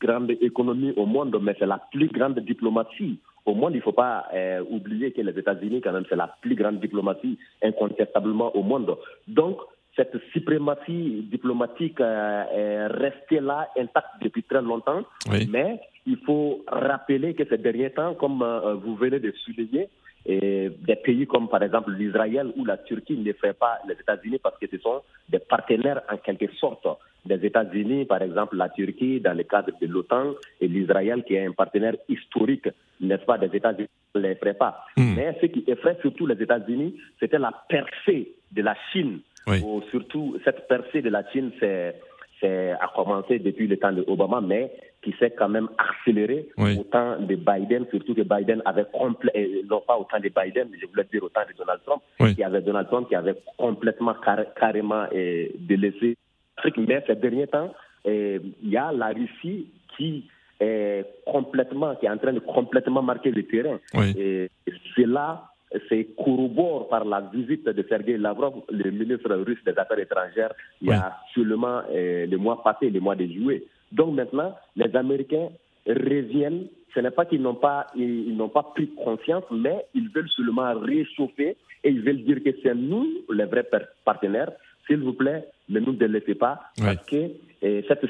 grande 0.00 0.30
économie 0.30 0.92
au 0.96 1.06
monde, 1.06 1.36
mais 1.42 1.54
c'est 1.58 1.66
la 1.66 1.80
plus 1.92 2.08
grande 2.08 2.38
diplomatie 2.38 3.18
au 3.44 3.54
monde. 3.54 3.72
Il 3.74 3.78
ne 3.78 3.82
faut 3.82 3.92
pas 3.92 4.26
euh, 4.32 4.62
oublier 4.70 5.12
que 5.12 5.20
les 5.20 5.38
États-Unis, 5.38 5.80
quand 5.82 5.92
même, 5.92 6.04
c'est 6.08 6.16
la 6.16 6.34
plus 6.40 6.54
grande 6.54 6.80
diplomatie 6.80 7.38
incontestablement 7.62 8.56
au 8.56 8.62
monde. 8.62 8.96
Donc, 9.26 9.58
cette 9.96 10.16
suprématie 10.32 11.26
diplomatique 11.28 12.00
euh, 12.00 12.44
est 12.54 12.86
restée 12.86 13.40
là 13.40 13.68
intacte 13.76 14.22
depuis 14.22 14.44
très 14.44 14.62
longtemps, 14.62 15.02
mais 15.50 15.80
il 16.06 16.16
faut 16.18 16.64
rappeler 16.68 17.34
que 17.34 17.44
ces 17.44 17.58
derniers 17.58 17.90
temps, 17.90 18.14
comme 18.14 18.44
vous 18.82 18.94
venez 18.94 19.18
de 19.18 19.32
souligner, 19.44 19.88
et 20.26 20.70
des 20.86 20.96
pays 20.96 21.26
comme 21.26 21.48
par 21.48 21.62
exemple 21.62 21.92
l'Israël 21.92 22.52
ou 22.56 22.64
la 22.64 22.76
Turquie 22.78 23.16
ne 23.16 23.32
font 23.32 23.54
pas 23.58 23.78
les 23.86 23.94
États-Unis 23.94 24.38
parce 24.42 24.58
que 24.58 24.66
ce 24.70 24.78
sont 24.78 25.02
des 25.28 25.38
partenaires 25.38 26.02
en 26.10 26.16
quelque 26.18 26.52
sorte 26.54 26.86
des 27.24 27.46
États-Unis, 27.46 28.04
par 28.06 28.22
exemple 28.22 28.56
la 28.56 28.68
Turquie 28.68 29.20
dans 29.20 29.36
le 29.36 29.44
cadre 29.44 29.72
de 29.80 29.86
l'OTAN 29.86 30.34
et 30.60 30.68
l'Israël 30.68 31.24
qui 31.24 31.34
est 31.34 31.46
un 31.46 31.52
partenaire 31.52 31.94
historique, 32.08 32.68
n'est-ce 33.00 33.24
pas, 33.24 33.38
des 33.38 33.54
États-Unis 33.54 33.88
ne 34.14 34.20
les 34.20 34.34
ferait 34.36 34.54
pas. 34.54 34.84
Hmm. 34.96 35.14
Mais 35.16 35.36
ce 35.40 35.46
qui 35.46 35.64
effraie 35.66 35.98
surtout 36.00 36.26
les 36.26 36.40
États-Unis, 36.42 36.94
c'était 37.20 37.38
la 37.38 37.52
percée 37.68 38.32
de 38.52 38.62
la 38.62 38.76
Chine. 38.92 39.20
Ou 39.46 39.80
surtout, 39.90 40.36
cette 40.44 40.68
percée 40.68 41.00
de 41.00 41.08
la 41.08 41.26
Chine, 41.30 41.52
c'est 41.58 41.94
a 42.42 42.92
commencé 42.94 43.38
depuis 43.38 43.66
le 43.66 43.78
temps 43.78 43.92
de 43.92 44.04
Obama, 44.06 44.40
mais 44.40 44.70
qui 45.02 45.14
s'est 45.18 45.30
quand 45.30 45.48
même 45.48 45.68
accéléré 45.78 46.48
au 46.58 46.82
temps 46.84 47.18
de 47.20 47.36
Biden, 47.36 47.86
surtout 47.90 48.14
que 48.14 48.22
Biden 48.22 48.62
avait 48.64 48.86
complet, 48.92 49.62
non 49.68 49.80
pas 49.86 49.96
au 49.96 50.04
temps 50.04 50.18
de 50.18 50.28
Biden, 50.28 50.68
mais 50.70 50.78
je 50.80 50.86
voulais 50.86 51.06
dire 51.12 51.22
au 51.22 51.28
temps 51.28 51.42
de 51.48 51.56
Donald 51.56 51.80
Trump, 51.84 52.02
qui 52.34 52.42
avait 52.42 52.60
Donald 52.62 52.88
Trump 52.88 53.08
qui 53.08 53.14
avait 53.14 53.36
complètement 53.56 54.14
carrément 54.58 55.06
délaissé 55.12 56.16
l'Afrique. 56.56 56.78
Mais 56.78 57.04
ces 57.06 57.14
derniers 57.14 57.46
temps, 57.46 57.72
il 58.04 58.52
y 58.64 58.76
a 58.76 58.90
la 58.92 59.08
Russie 59.08 59.68
qui 59.96 60.28
est 60.60 61.04
complètement, 61.24 61.94
qui 61.96 62.06
est 62.06 62.10
en 62.10 62.18
train 62.18 62.32
de 62.32 62.40
complètement 62.40 63.02
marquer 63.02 63.30
le 63.30 63.44
terrain. 63.44 63.78
Et 64.16 64.50
c'est 64.96 65.06
là 65.06 65.48
c'est 65.88 66.08
corrobore 66.16 66.88
par 66.88 67.04
la 67.04 67.20
visite 67.20 67.64
de 67.64 67.84
Sergei 67.88 68.16
Lavrov, 68.16 68.62
le 68.70 68.90
ministre 68.90 69.34
russe 69.34 69.62
des 69.64 69.76
Affaires 69.76 69.98
étrangères, 69.98 70.52
il 70.80 70.88
y 70.88 70.92
a 70.92 71.16
seulement 71.34 71.82
euh, 71.90 72.26
le 72.26 72.36
mois 72.38 72.62
passé, 72.62 72.90
le 72.90 73.00
mois 73.00 73.16
de 73.16 73.26
juillet. 73.26 73.64
Donc 73.92 74.14
maintenant, 74.14 74.54
les 74.76 74.94
Américains 74.96 75.48
reviennent. 75.86 76.66
Ce 76.94 77.00
n'est 77.00 77.10
pas 77.10 77.26
qu'ils 77.26 77.42
n'ont 77.42 77.54
pas, 77.54 77.86
ils, 77.96 78.36
n'ont 78.36 78.48
pas 78.48 78.62
pris 78.62 78.88
conscience, 78.88 79.44
mais 79.50 79.86
ils 79.94 80.08
veulent 80.08 80.28
seulement 80.30 80.72
réchauffer 80.74 81.56
et 81.84 81.90
ils 81.90 82.02
veulent 82.02 82.24
dire 82.24 82.42
que 82.42 82.50
c'est 82.62 82.74
nous 82.74 83.06
les 83.32 83.44
vrais 83.44 83.68
partenaires. 84.04 84.50
S'il 84.86 84.98
vous 84.98 85.12
plaît, 85.12 85.44
ne 85.68 85.80
nous 85.80 85.92
délaissez 85.92 86.34
pas, 86.34 86.60
parce 86.78 87.04
que 87.04 87.30
euh, 87.62 87.82
cette 87.86 88.06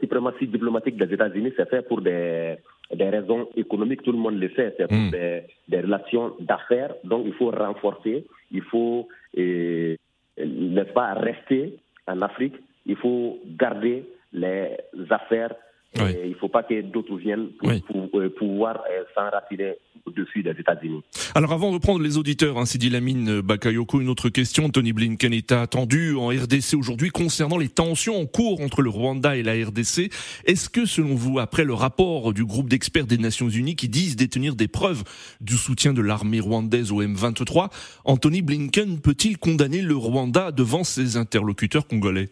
suprématie 0.00 0.46
diplomatique 0.46 0.96
des 0.96 1.12
États-Unis, 1.12 1.52
c'est 1.56 1.68
fait 1.68 1.86
pour 1.86 2.00
des 2.00 2.56
des 2.94 3.08
raisons 3.08 3.48
économiques, 3.56 4.02
tout 4.02 4.12
le 4.12 4.18
monde 4.18 4.38
le 4.38 4.50
sait, 4.50 4.74
c'est 4.76 4.90
mm. 4.90 5.10
des, 5.10 5.42
des, 5.68 5.80
relations 5.80 6.34
d'affaires. 6.40 6.94
Donc 7.04 7.24
il 7.26 7.32
faut 7.34 7.50
renforcer, 7.50 8.24
il 8.50 8.62
faut, 8.62 9.08
euh, 9.38 9.96
n'est-ce 10.38 10.92
pas, 10.92 11.14
rester 11.14 11.78
en 12.06 12.20
Afrique, 12.22 12.54
il 12.86 12.96
faut 12.96 13.38
garder 13.46 14.04
les 14.32 14.76
affaires 15.10 15.54
il 15.94 16.30
ne 16.30 16.34
faut 16.34 16.48
pas 16.48 16.62
que 16.62 16.80
d'autres 16.80 17.16
viennent 17.16 17.48
pour, 17.86 18.20
euh, 18.20 18.30
pouvoir 18.30 18.82
euh, 18.90 19.04
s'enraciner 19.14 19.74
au-dessus 20.06 20.42
des 20.42 20.52
États-Unis. 20.52 21.02
Alors 21.34 21.52
avant 21.52 21.72
de 21.72 21.78
prendre 21.78 22.02
les 22.02 22.16
auditeurs, 22.16 22.58
ainsi 22.58 22.78
dit 22.78 22.88
Lamine 22.88 23.40
Bakayoko, 23.40 24.00
une 24.00 24.08
autre 24.08 24.30
question. 24.30 24.68
Tony 24.70 24.92
Blinken 24.92 25.32
est 25.32 25.52
attendu 25.52 26.16
en 26.16 26.28
RDC 26.28 26.74
aujourd'hui 26.76 27.10
concernant 27.10 27.58
les 27.58 27.68
tensions 27.68 28.18
en 28.18 28.26
cours 28.26 28.60
entre 28.60 28.82
le 28.82 28.90
Rwanda 28.90 29.36
et 29.36 29.42
la 29.42 29.52
RDC. 29.52 30.10
Est-ce 30.46 30.70
que 30.70 30.86
selon 30.86 31.14
vous, 31.14 31.38
après 31.38 31.64
le 31.64 31.74
rapport 31.74 32.32
du 32.32 32.44
groupe 32.44 32.68
d'experts 32.68 33.06
des 33.06 33.18
Nations 33.18 33.48
Unies 33.48 33.76
qui 33.76 33.88
disent 33.88 34.16
détenir 34.16 34.56
des 34.56 34.68
preuves 34.68 35.04
du 35.40 35.56
soutien 35.56 35.92
de 35.92 36.00
l'armée 36.00 36.40
rwandaise 36.40 36.90
au 36.90 37.02
M23, 37.02 37.70
Anthony 38.04 38.42
Blinken 38.42 39.00
peut-il 39.00 39.38
condamner 39.38 39.82
le 39.82 39.94
Rwanda 39.94 40.52
devant 40.52 40.84
ses 40.84 41.16
interlocuteurs 41.16 41.86
congolais? 41.86 42.30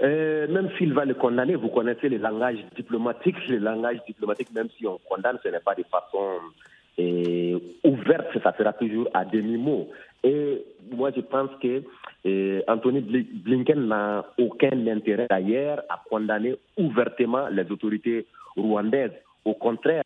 Euh, 0.00 0.46
même 0.48 0.68
s'il 0.78 0.92
va 0.92 1.04
le 1.04 1.14
condamner, 1.14 1.56
vous 1.56 1.68
connaissez 1.68 2.08
le 2.08 2.18
langage 2.18 2.58
diplomatique. 2.76 3.36
Le 3.48 3.58
langage 3.58 3.98
diplomatique, 4.06 4.52
même 4.54 4.68
si 4.78 4.86
on 4.86 4.98
condamne, 5.08 5.38
ce 5.42 5.48
n'est 5.48 5.60
pas 5.60 5.74
de 5.74 5.84
façon 5.84 6.38
euh, 7.00 7.58
ouverte, 7.84 8.26
ça 8.42 8.54
sera 8.56 8.72
toujours 8.74 9.08
à 9.14 9.24
demi-mot. 9.24 9.88
Et 10.22 10.64
moi, 10.92 11.10
je 11.14 11.20
pense 11.20 11.50
que 11.60 11.82
euh, 12.26 12.60
Anthony 12.68 13.00
Blinken 13.00 13.88
n'a 13.88 14.24
aucun 14.38 14.86
intérêt 14.86 15.26
d'ailleurs 15.28 15.82
à 15.88 16.02
condamner 16.08 16.56
ouvertement 16.76 17.48
les 17.48 17.70
autorités 17.70 18.26
rwandaises. 18.56 19.12
Au 19.44 19.54
contraire, 19.54 20.02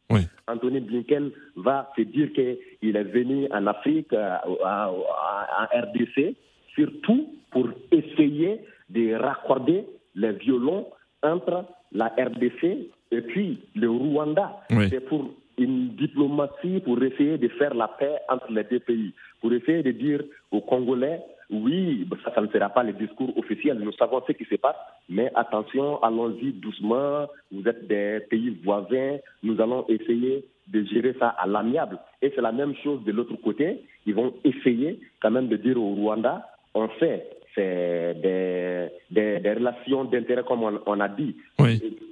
Anthony 0.46 0.80
Blinken 0.80 1.30
va 1.56 1.90
se 1.96 2.02
dire 2.02 2.32
qu'il 2.32 2.96
est 2.96 3.02
venu 3.02 3.48
en 3.50 3.66
Afrique, 3.66 4.12
en 4.12 5.64
RDC, 5.74 6.34
surtout 6.74 7.34
pour 7.50 7.68
essayer 7.90 8.60
de 8.92 9.14
raccorder 9.14 9.84
les 10.14 10.32
violons 10.32 10.86
entre 11.22 11.64
la 11.92 12.06
RDC 12.06 12.90
et 13.10 13.20
puis 13.22 13.60
le 13.74 13.90
Rwanda. 13.90 14.60
C'est 14.88 15.06
pour 15.06 15.30
une 15.58 15.90
diplomatie 15.96 16.80
pour 16.80 17.02
essayer 17.02 17.38
de 17.38 17.48
faire 17.48 17.74
la 17.74 17.88
paix 17.88 18.16
entre 18.28 18.50
les 18.50 18.64
deux 18.64 18.80
pays, 18.80 19.12
pour 19.40 19.52
essayer 19.52 19.82
de 19.82 19.90
dire 19.92 20.22
aux 20.50 20.60
Congolais, 20.60 21.20
oui, 21.50 22.08
ça, 22.24 22.34
ça 22.34 22.40
ne 22.40 22.48
sera 22.48 22.70
pas 22.70 22.82
le 22.82 22.94
discours 22.94 23.36
officiel, 23.36 23.78
nous 23.78 23.92
savons 23.92 24.22
ce 24.26 24.32
qui 24.32 24.44
se 24.46 24.54
passe, 24.54 24.76
mais 25.10 25.30
attention, 25.34 26.02
allons-y 26.02 26.52
doucement, 26.52 27.26
vous 27.52 27.68
êtes 27.68 27.86
des 27.86 28.20
pays 28.30 28.58
voisins, 28.64 29.18
nous 29.42 29.60
allons 29.60 29.84
essayer 29.88 30.46
de 30.68 30.84
gérer 30.84 31.14
ça 31.18 31.28
à 31.28 31.46
l'amiable. 31.46 31.98
Et 32.22 32.32
c'est 32.34 32.40
la 32.40 32.52
même 32.52 32.74
chose 32.82 33.04
de 33.04 33.12
l'autre 33.12 33.36
côté, 33.36 33.82
ils 34.06 34.14
vont 34.14 34.32
essayer 34.44 34.98
quand 35.20 35.30
même 35.30 35.48
de 35.48 35.56
dire 35.56 35.76
au 35.76 35.94
Rwanda, 35.94 36.48
on 36.74 36.88
sait 36.98 37.28
c'est 37.54 38.14
des, 38.22 38.88
des, 39.10 39.52
relations 39.52 40.04
d'intérêt, 40.04 40.42
comme 40.46 40.80
on, 40.86 41.00
a 41.00 41.08
dit, 41.08 41.36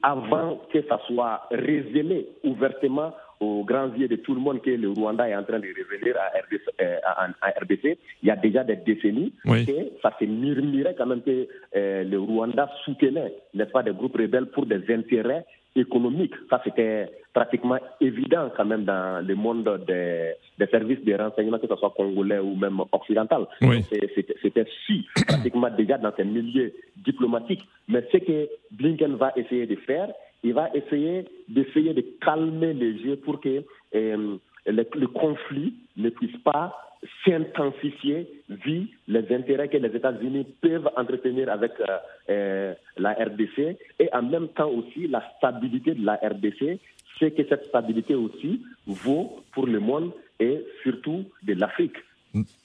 avant 0.03 0.61
que 0.73 0.83
ça 0.89 1.01
soit 1.07 1.43
révélé 1.51 2.27
ouvertement 2.45 3.13
aux 3.41 3.65
grands 3.65 3.91
yeux 3.97 4.07
de 4.07 4.17
tout 4.17 4.35
le 4.35 4.41
monde 4.41 4.61
que 4.61 4.71
le 4.71 4.91
Rwanda 4.91 5.27
est 5.27 5.35
en 5.35 5.43
train 5.43 5.59
de 5.59 5.69
revenir 5.69 6.15
à 6.19 6.39
RDC, 6.41 6.63
euh, 6.83 6.97
à, 7.41 7.49
RDC 7.63 7.99
il 8.23 8.29
y 8.29 8.31
a 8.31 8.37
déjà 8.37 8.65
des 8.65 8.77
décennies, 8.77 9.33
que 9.45 9.99
ça 10.03 10.15
se 10.19 10.27
murmurait 10.27 10.95
quand 10.97 11.07
même 11.07 11.23
que 11.23 11.49
euh, 11.75 12.05
le 12.05 12.19
Rwanda 12.19 12.71
soutenait, 12.85 13.33
n'est-ce 13.55 13.71
pas, 13.71 13.83
des 13.83 13.93
groupes 13.93 14.17
rebelles 14.17 14.51
pour 14.51 14.67
des 14.67 14.83
intérêts 14.93 15.47
économique. 15.77 16.35
Ça, 16.49 16.61
c'était 16.65 17.09
pratiquement 17.33 17.79
évident 18.01 18.51
quand 18.57 18.65
même 18.65 18.85
dans 18.85 19.25
le 19.25 19.35
monde 19.35 19.85
des, 19.87 20.33
des, 20.59 20.67
services 20.67 21.03
de 21.05 21.15
renseignement, 21.15 21.59
que 21.59 21.69
ce 21.69 21.77
soit 21.77 21.95
congolais 21.97 22.39
ou 22.39 22.57
même 22.57 22.81
occidental. 22.93 23.47
C'était 23.61 24.67
su 24.87 25.05
pratiquement 25.27 25.71
déjà 25.71 25.99
dans 25.99 26.13
ces 26.17 26.25
milieux 26.25 26.73
diplomatiques. 26.97 27.67
Mais 27.89 28.07
ce 28.13 28.19
que 28.19 28.49
Blinken 28.73 29.15
va 29.15 29.33
essayer 29.37 29.67
de 29.67 29.77
faire, 29.77 30.09
il 30.43 30.55
va 30.55 30.71
essayer 30.75 31.27
d'essayer 31.49 31.95
de 31.95 32.05
calmer 32.21 32.73
les 32.73 32.99
jeux 33.03 33.17
pour 33.17 33.41
que 33.41 33.63
euh, 33.95 34.37
le, 34.67 35.07
conflit 35.07 35.75
ne 35.97 36.11
puisse 36.11 36.37
pas 36.39 36.77
s'intensifier 37.25 38.29
vu 38.49 38.89
les 39.09 39.35
intérêts 39.35 39.69
que 39.69 39.77
les 39.77 39.95
États-Unis 39.95 40.47
peuvent 40.61 40.89
entretenir 40.97 41.51
avec 41.51 41.73
euh, 41.81 41.99
euh, 42.31 42.75
la 42.97 43.13
RDC 43.13 43.77
et 43.99 44.09
en 44.13 44.23
même 44.23 44.49
temps 44.49 44.71
aussi 44.71 45.07
la 45.07 45.23
stabilité 45.37 45.95
de 45.95 46.05
la 46.05 46.15
RDC, 46.15 46.79
c'est 47.19 47.33
que 47.33 47.43
cette 47.49 47.67
stabilité 47.67 48.15
aussi 48.15 48.63
vaut 48.87 49.43
pour 49.53 49.67
le 49.67 49.81
monde 49.81 50.13
et 50.39 50.65
surtout 50.83 51.25
de 51.43 51.55
l'Afrique. 51.55 51.97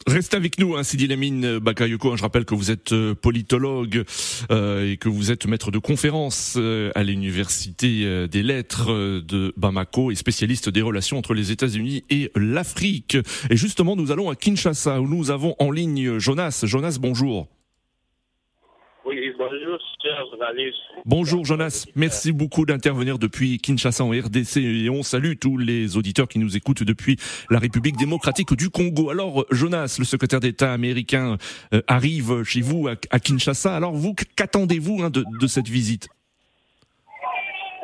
Restez 0.05 0.37
avec 0.37 0.59
nous, 0.59 0.75
hein, 0.75 0.83
Sidi 0.83 1.07
Lamine 1.07 1.57
Bakayoko. 1.57 2.15
Je 2.15 2.21
rappelle 2.21 2.45
que 2.45 2.53
vous 2.53 2.69
êtes 2.69 2.91
euh, 2.91 3.15
politologue 3.15 4.03
euh, 4.51 4.91
et 4.91 4.97
que 4.97 5.09
vous 5.09 5.31
êtes 5.31 5.47
maître 5.47 5.71
de 5.71 5.79
conférence 5.79 6.53
euh, 6.57 6.91
à 6.93 7.03
l'université 7.03 8.27
des 8.27 8.43
lettres 8.43 9.21
de 9.21 9.53
Bamako 9.57 10.11
et 10.11 10.15
spécialiste 10.15 10.69
des 10.69 10.81
relations 10.81 11.17
entre 11.17 11.33
les 11.33 11.51
États-Unis 11.51 12.03
et 12.09 12.31
l'Afrique. 12.35 13.17
Et 13.49 13.57
justement, 13.57 13.95
nous 13.95 14.11
allons 14.11 14.29
à 14.29 14.35
Kinshasa 14.35 15.01
où 15.01 15.07
nous 15.07 15.31
avons 15.31 15.55
en 15.59 15.71
ligne 15.71 16.19
Jonas. 16.19 16.61
Jonas, 16.65 16.97
bonjour. 16.99 17.47
Bonjour. 19.37 19.79
Bonjour 21.05 21.45
Jonas, 21.45 21.85
merci 21.95 22.31
beaucoup 22.31 22.65
d'intervenir 22.65 23.19
depuis 23.19 23.57
Kinshasa 23.57 24.03
en 24.03 24.11
RDC 24.11 24.57
et 24.57 24.89
on 24.89 25.03
salue 25.03 25.33
tous 25.39 25.57
les 25.57 25.97
auditeurs 25.97 26.27
qui 26.27 26.39
nous 26.39 26.55
écoutent 26.55 26.83
depuis 26.83 27.17
la 27.49 27.59
République 27.59 27.97
démocratique 27.97 28.53
du 28.53 28.69
Congo. 28.69 29.09
Alors 29.09 29.45
Jonas, 29.51 29.97
le 29.99 30.05
secrétaire 30.05 30.39
d'État 30.39 30.71
américain, 30.71 31.37
euh, 31.73 31.81
arrive 31.87 32.43
chez 32.43 32.61
vous 32.61 32.87
à, 32.87 33.19
Kinshasa. 33.19 33.75
Alors 33.75 33.93
vous, 33.93 34.15
qu'attendez-vous 34.35 35.03
hein, 35.03 35.09
de 35.09 35.47
cette 35.47 35.67
visite? 35.67 36.07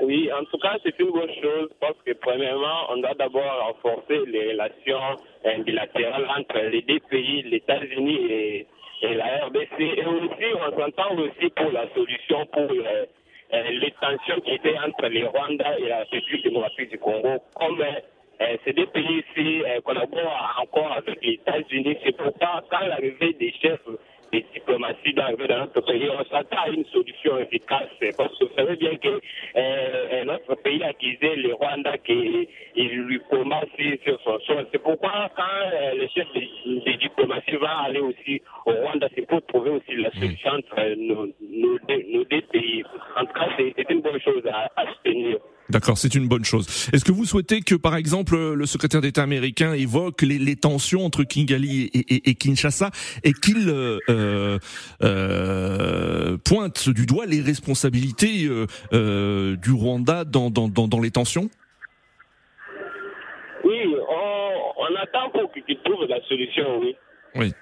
Oui, 0.01 0.29
en 0.33 0.43
tout 0.45 0.57
cas, 0.57 0.77
c'est 0.83 0.99
une 0.99 1.11
bonne 1.11 1.33
chose 1.41 1.69
parce 1.79 1.97
que, 2.05 2.11
premièrement, 2.13 2.89
on 2.89 2.97
doit 2.97 3.13
d'abord 3.13 3.67
renforcer 3.67 4.19
les 4.27 4.51
relations 4.51 5.17
bilatérales 5.65 6.27
entre 6.37 6.59
les 6.69 6.81
deux 6.81 6.99
pays, 7.09 7.43
les 7.43 7.57
États-Unis 7.57 8.19
et 8.29 8.67
la 9.15 9.45
RDC. 9.45 9.79
Et 9.79 10.05
aussi, 10.05 10.45
on 10.55 10.79
s'entend 10.79 11.15
aussi 11.17 11.49
pour 11.55 11.71
la 11.71 11.87
solution 11.93 12.45
pour 12.47 12.71
euh, 12.71 13.05
euh, 13.53 13.63
les 13.69 13.91
tensions 13.99 14.39
qui 14.41 14.51
étaient 14.51 14.77
entre 14.77 15.07
les 15.07 15.23
Rwanda 15.23 15.77
et 15.79 15.87
la 15.87 15.99
République 15.99 16.43
démocratique 16.43 16.91
du 16.91 16.99
Congo. 16.99 17.39
Comme 17.55 17.81
euh, 17.81 18.57
ces 18.65 18.73
deux 18.73 18.87
pays-ci 18.87 19.63
collaborent 19.83 20.55
encore 20.59 20.91
avec 20.93 21.23
les 21.23 21.33
États-Unis, 21.33 21.97
c'est 22.03 22.15
pourquoi 22.15 22.63
quand 22.69 22.85
l'arrivée 22.87 23.33
des 23.33 23.51
chefs 23.61 23.87
des 24.31 24.45
diplomaties 24.53 25.13
dans, 25.13 25.29
notre 25.31 25.81
pays, 25.81 26.09
on 26.09 26.23
s'attend 26.25 26.63
à 26.65 26.69
une 26.69 26.85
solution 26.85 27.37
efficace. 27.37 27.89
Parce 28.17 28.37
que 28.37 28.45
vous 28.45 28.55
savez 28.55 28.75
bien 28.75 28.95
que 28.97 29.19
euh, 29.55 30.23
notre 30.25 30.55
pays 30.61 30.81
a 30.83 30.87
accusé 30.87 31.35
le 31.35 31.53
Rwanda 31.53 31.97
qu'il 31.97 32.47
lui 32.75 33.19
commence 33.29 33.65
sur 34.03 34.19
son 34.21 34.39
sol. 34.39 34.67
C'est 34.71 34.81
pourquoi 34.81 35.29
quand 35.35 35.43
euh, 35.73 35.93
le 35.95 36.07
chef 36.07 36.27
des, 36.33 36.47
des 36.85 36.97
diplomaties 36.97 37.57
va 37.57 37.79
aller 37.85 37.99
aussi 37.99 38.41
au 38.65 38.71
Rwanda, 38.71 39.07
c'est 39.15 39.27
pour 39.27 39.45
trouver 39.45 39.71
aussi 39.71 39.95
la 39.95 40.11
solution 40.11 40.51
entre 40.51 40.95
nos 40.97 42.23
deux 42.25 42.41
pays. 42.41 42.83
En 43.17 43.25
tout 43.25 43.33
cas, 43.33 43.49
c'est 43.57 43.89
une 43.89 44.01
bonne 44.01 44.21
chose 44.21 44.43
à, 44.47 44.69
à 44.75 44.85
soutenir. 44.93 45.37
D'accord, 45.69 45.97
c'est 45.97 46.15
une 46.15 46.27
bonne 46.27 46.43
chose. 46.43 46.67
Est-ce 46.91 47.05
que 47.05 47.11
vous 47.11 47.25
souhaitez 47.25 47.61
que, 47.61 47.75
par 47.75 47.95
exemple, 47.95 48.35
le 48.35 48.65
secrétaire 48.65 48.99
d'État 48.99 49.23
américain 49.23 49.73
évoque 49.73 50.21
les, 50.21 50.37
les, 50.37 50.55
tensions 50.55 51.05
entre 51.05 51.23
Kigali 51.23 51.83
et, 51.93 52.15
et, 52.15 52.29
et 52.29 52.35
Kinshasa 52.35 52.91
et 53.23 53.31
qu'il 53.31 53.69
euh, 53.69 53.99
euh, 54.09 54.59
euh 55.01 56.37
pointe 56.43 56.89
du 56.89 57.05
doigt 57.05 57.25
les 57.25 57.41
responsabilités 57.41 58.45
euh, 58.45 58.67
euh, 58.93 59.55
du 59.55 59.71
Rwanda 59.71 60.25
dans, 60.25 60.49
dans, 60.49 60.67
dans, 60.67 60.87
dans, 60.87 60.99
les 60.99 61.11
tensions? 61.11 61.49
Oui, 63.63 63.95
on, 64.09 64.49
on 64.77 64.95
attend 64.95 65.29
pour 65.29 65.51
qu'il 65.53 65.77
trouve 65.85 66.05
la 66.07 66.21
solution, 66.27 66.79
oui. 66.79 66.95
Oui. 67.35 67.53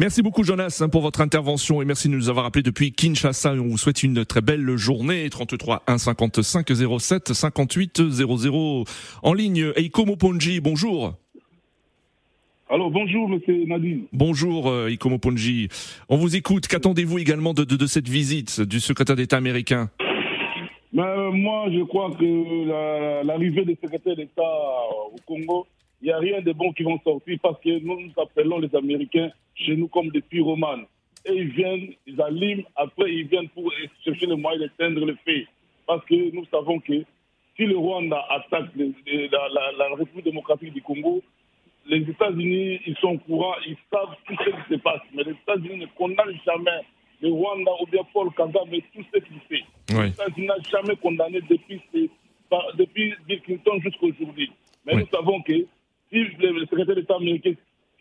Merci 0.00 0.22
beaucoup 0.22 0.44
Jonas 0.44 0.80
hein, 0.80 0.88
pour 0.88 1.02
votre 1.02 1.20
intervention 1.20 1.82
et 1.82 1.84
merci 1.84 2.08
de 2.08 2.14
nous 2.14 2.30
avoir 2.30 2.46
appelé 2.46 2.62
depuis 2.62 2.90
Kinshasa. 2.90 3.52
On 3.52 3.68
vous 3.68 3.76
souhaite 3.76 4.02
une 4.02 4.24
très 4.24 4.40
belle 4.40 4.74
journée. 4.78 5.28
33 5.28 5.82
1 5.86 5.98
55 5.98 6.66
07 6.98 7.34
58 7.34 8.08
00 8.08 8.84
en 9.22 9.34
ligne. 9.34 9.74
Eiko 9.76 10.06
Moponji, 10.06 10.60
bonjour. 10.60 11.12
Alors 12.70 12.90
bonjour 12.90 13.28
Monsieur 13.28 13.66
Nadine. 13.66 14.04
Bonjour 14.14 14.70
euh, 14.70 14.88
Eiko 14.88 15.10
Moponji. 15.10 15.68
On 16.08 16.16
vous 16.16 16.34
écoute. 16.34 16.66
Qu'attendez-vous 16.66 17.18
également 17.18 17.52
de, 17.52 17.64
de, 17.64 17.76
de, 17.76 17.86
cette 17.86 18.08
visite 18.08 18.62
du 18.62 18.80
secrétaire 18.80 19.16
d'État 19.16 19.36
américain? 19.36 19.90
Ben, 20.94 21.04
euh, 21.04 21.30
Moi 21.30 21.66
je 21.74 21.84
crois 21.84 22.10
que 22.18 23.26
l'arrivée 23.26 23.64
la, 23.66 23.74
du 23.74 23.78
secrétaire 23.82 24.16
d'État 24.16 24.40
au 25.12 25.16
Congo 25.26 25.66
il 26.02 26.06
n'y 26.06 26.12
a 26.12 26.18
rien 26.18 26.40
de 26.40 26.52
bon 26.52 26.72
qui 26.72 26.82
vont 26.82 26.98
sortir 27.04 27.38
parce 27.42 27.60
que 27.60 27.78
nous 27.78 28.00
nous 28.00 28.12
appelons 28.22 28.58
les 28.58 28.74
Américains 28.74 29.30
chez 29.54 29.76
nous 29.76 29.88
comme 29.88 30.08
des 30.08 30.22
pyromanes. 30.22 30.86
Et 31.26 31.34
ils 31.34 31.50
viennent, 31.50 31.92
ils 32.06 32.20
allument, 32.22 32.62
après 32.76 33.12
ils 33.12 33.26
viennent 33.26 33.50
pour 33.50 33.70
chercher 34.02 34.26
le 34.26 34.36
moyen 34.36 34.60
d'éteindre 34.60 35.04
le 35.04 35.16
feu. 35.26 35.44
Parce 35.86 36.04
que 36.06 36.34
nous 36.34 36.46
savons 36.46 36.80
que 36.80 37.04
si 37.56 37.66
le 37.66 37.76
Rwanda 37.76 38.24
attaque 38.30 38.70
la, 38.76 39.94
République 39.94 40.24
démocratique 40.24 40.72
du 40.72 40.80
Congo, 40.80 41.22
les 41.86 41.98
États-Unis, 41.98 42.80
ils 42.86 42.96
sont 42.96 43.08
au 43.08 43.18
courant, 43.18 43.54
ils 43.66 43.76
savent 43.92 44.16
tout 44.26 44.36
ce 44.38 44.50
qui 44.50 44.74
se 44.74 44.80
passe. 44.80 45.02
Mais 45.12 45.24
les 45.24 45.32
États-Unis 45.32 45.80
ne 45.80 45.86
condamnent 45.98 46.38
jamais 46.46 46.80
le 47.20 47.30
Rwanda 47.30 47.72
ou 47.82 47.86
bien 47.86 48.02
Paul 48.14 48.30
Kagame 48.34 48.70
tout 48.94 49.04
ce 49.12 49.18
qu'il 49.18 49.40
fait. 49.50 49.64
Les 49.90 50.08
États-Unis 50.08 50.46
n'ont 50.46 50.62
jamais 50.70 50.96
condamné 50.96 51.40
depuis, 51.42 51.82
depuis 52.78 53.14
Bill 53.26 53.40
Clinton 53.42 53.78
jusqu'à 53.82 54.06
aujourd'hui. 54.06 54.50
Mais 54.86 54.94
nous 54.94 55.06
savons 55.12 55.42
que 55.42 55.66
si 56.12 56.24
le 56.40 56.60
secrétaire 56.66 56.94
d'État 56.94 57.16
américain, 57.16 57.52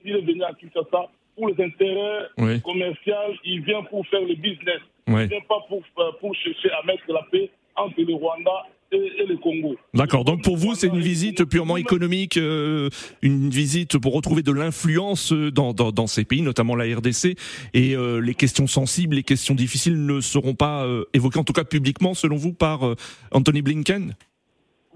s'il 0.02 0.16
est 0.16 0.22
venu 0.22 0.44
à 0.44 0.54
Kinshasa, 0.54 1.10
pour 1.36 1.48
les 1.48 1.64
intérêts 1.64 2.60
commerciaux, 2.64 3.14
il 3.46 3.62
vient 3.62 3.84
pour 3.84 4.06
faire 4.08 4.22
le 4.22 4.36
business. 4.36 4.82
Il 5.08 5.14
ne 5.14 5.26
vient 5.26 5.40
pas 5.48 5.66
pour, 5.68 5.82
euh, 5.98 6.12
pour 6.20 6.36
chercher 6.36 6.70
à 6.72 6.86
mettre 6.86 7.04
la 7.08 7.26
paix 7.32 7.50
entre 7.76 8.02
le 8.02 8.14
Rwanda 8.14 8.68
et, 8.92 9.26
le 9.28 9.38
Congo. 9.38 9.76
D'accord, 9.94 10.26
donc 10.26 10.44
pour 10.44 10.58
vous, 10.58 10.76
c'est 10.76 10.88
une 10.88 11.00
visite 11.00 11.46
purement 11.46 11.78
économique, 11.78 12.38
euh, 12.38 12.90
une 13.22 13.50
visite 13.50 13.98
pour 13.98 14.14
retrouver 14.14 14.42
de 14.42 14.52
l'influence 14.52 15.32
dans, 15.32 15.74
dans, 15.74 15.92
dans, 15.92 16.08
ces 16.08 16.26
pays, 16.26 16.42
notamment 16.42 16.76
la 16.76 16.86
RDC, 16.86 17.36
et 17.74 17.96
euh, 17.96 18.20
les 18.20 18.34
questions 18.34 18.68
sensibles, 18.68 19.16
les 19.16 19.24
questions 19.24 19.56
difficiles 19.56 20.06
ne 20.06 20.22
seront 20.22 20.56
pas 20.56 20.86
euh, 20.86 21.06
évoquées, 21.14 21.40
en 21.40 21.44
tout 21.44 21.54
cas 21.54 21.64
publiquement, 21.64 22.14
selon 22.14 22.36
vous, 22.36 22.54
par 22.54 22.86
euh, 22.86 22.96
Anthony 23.32 23.62
Blinken? 23.62 24.16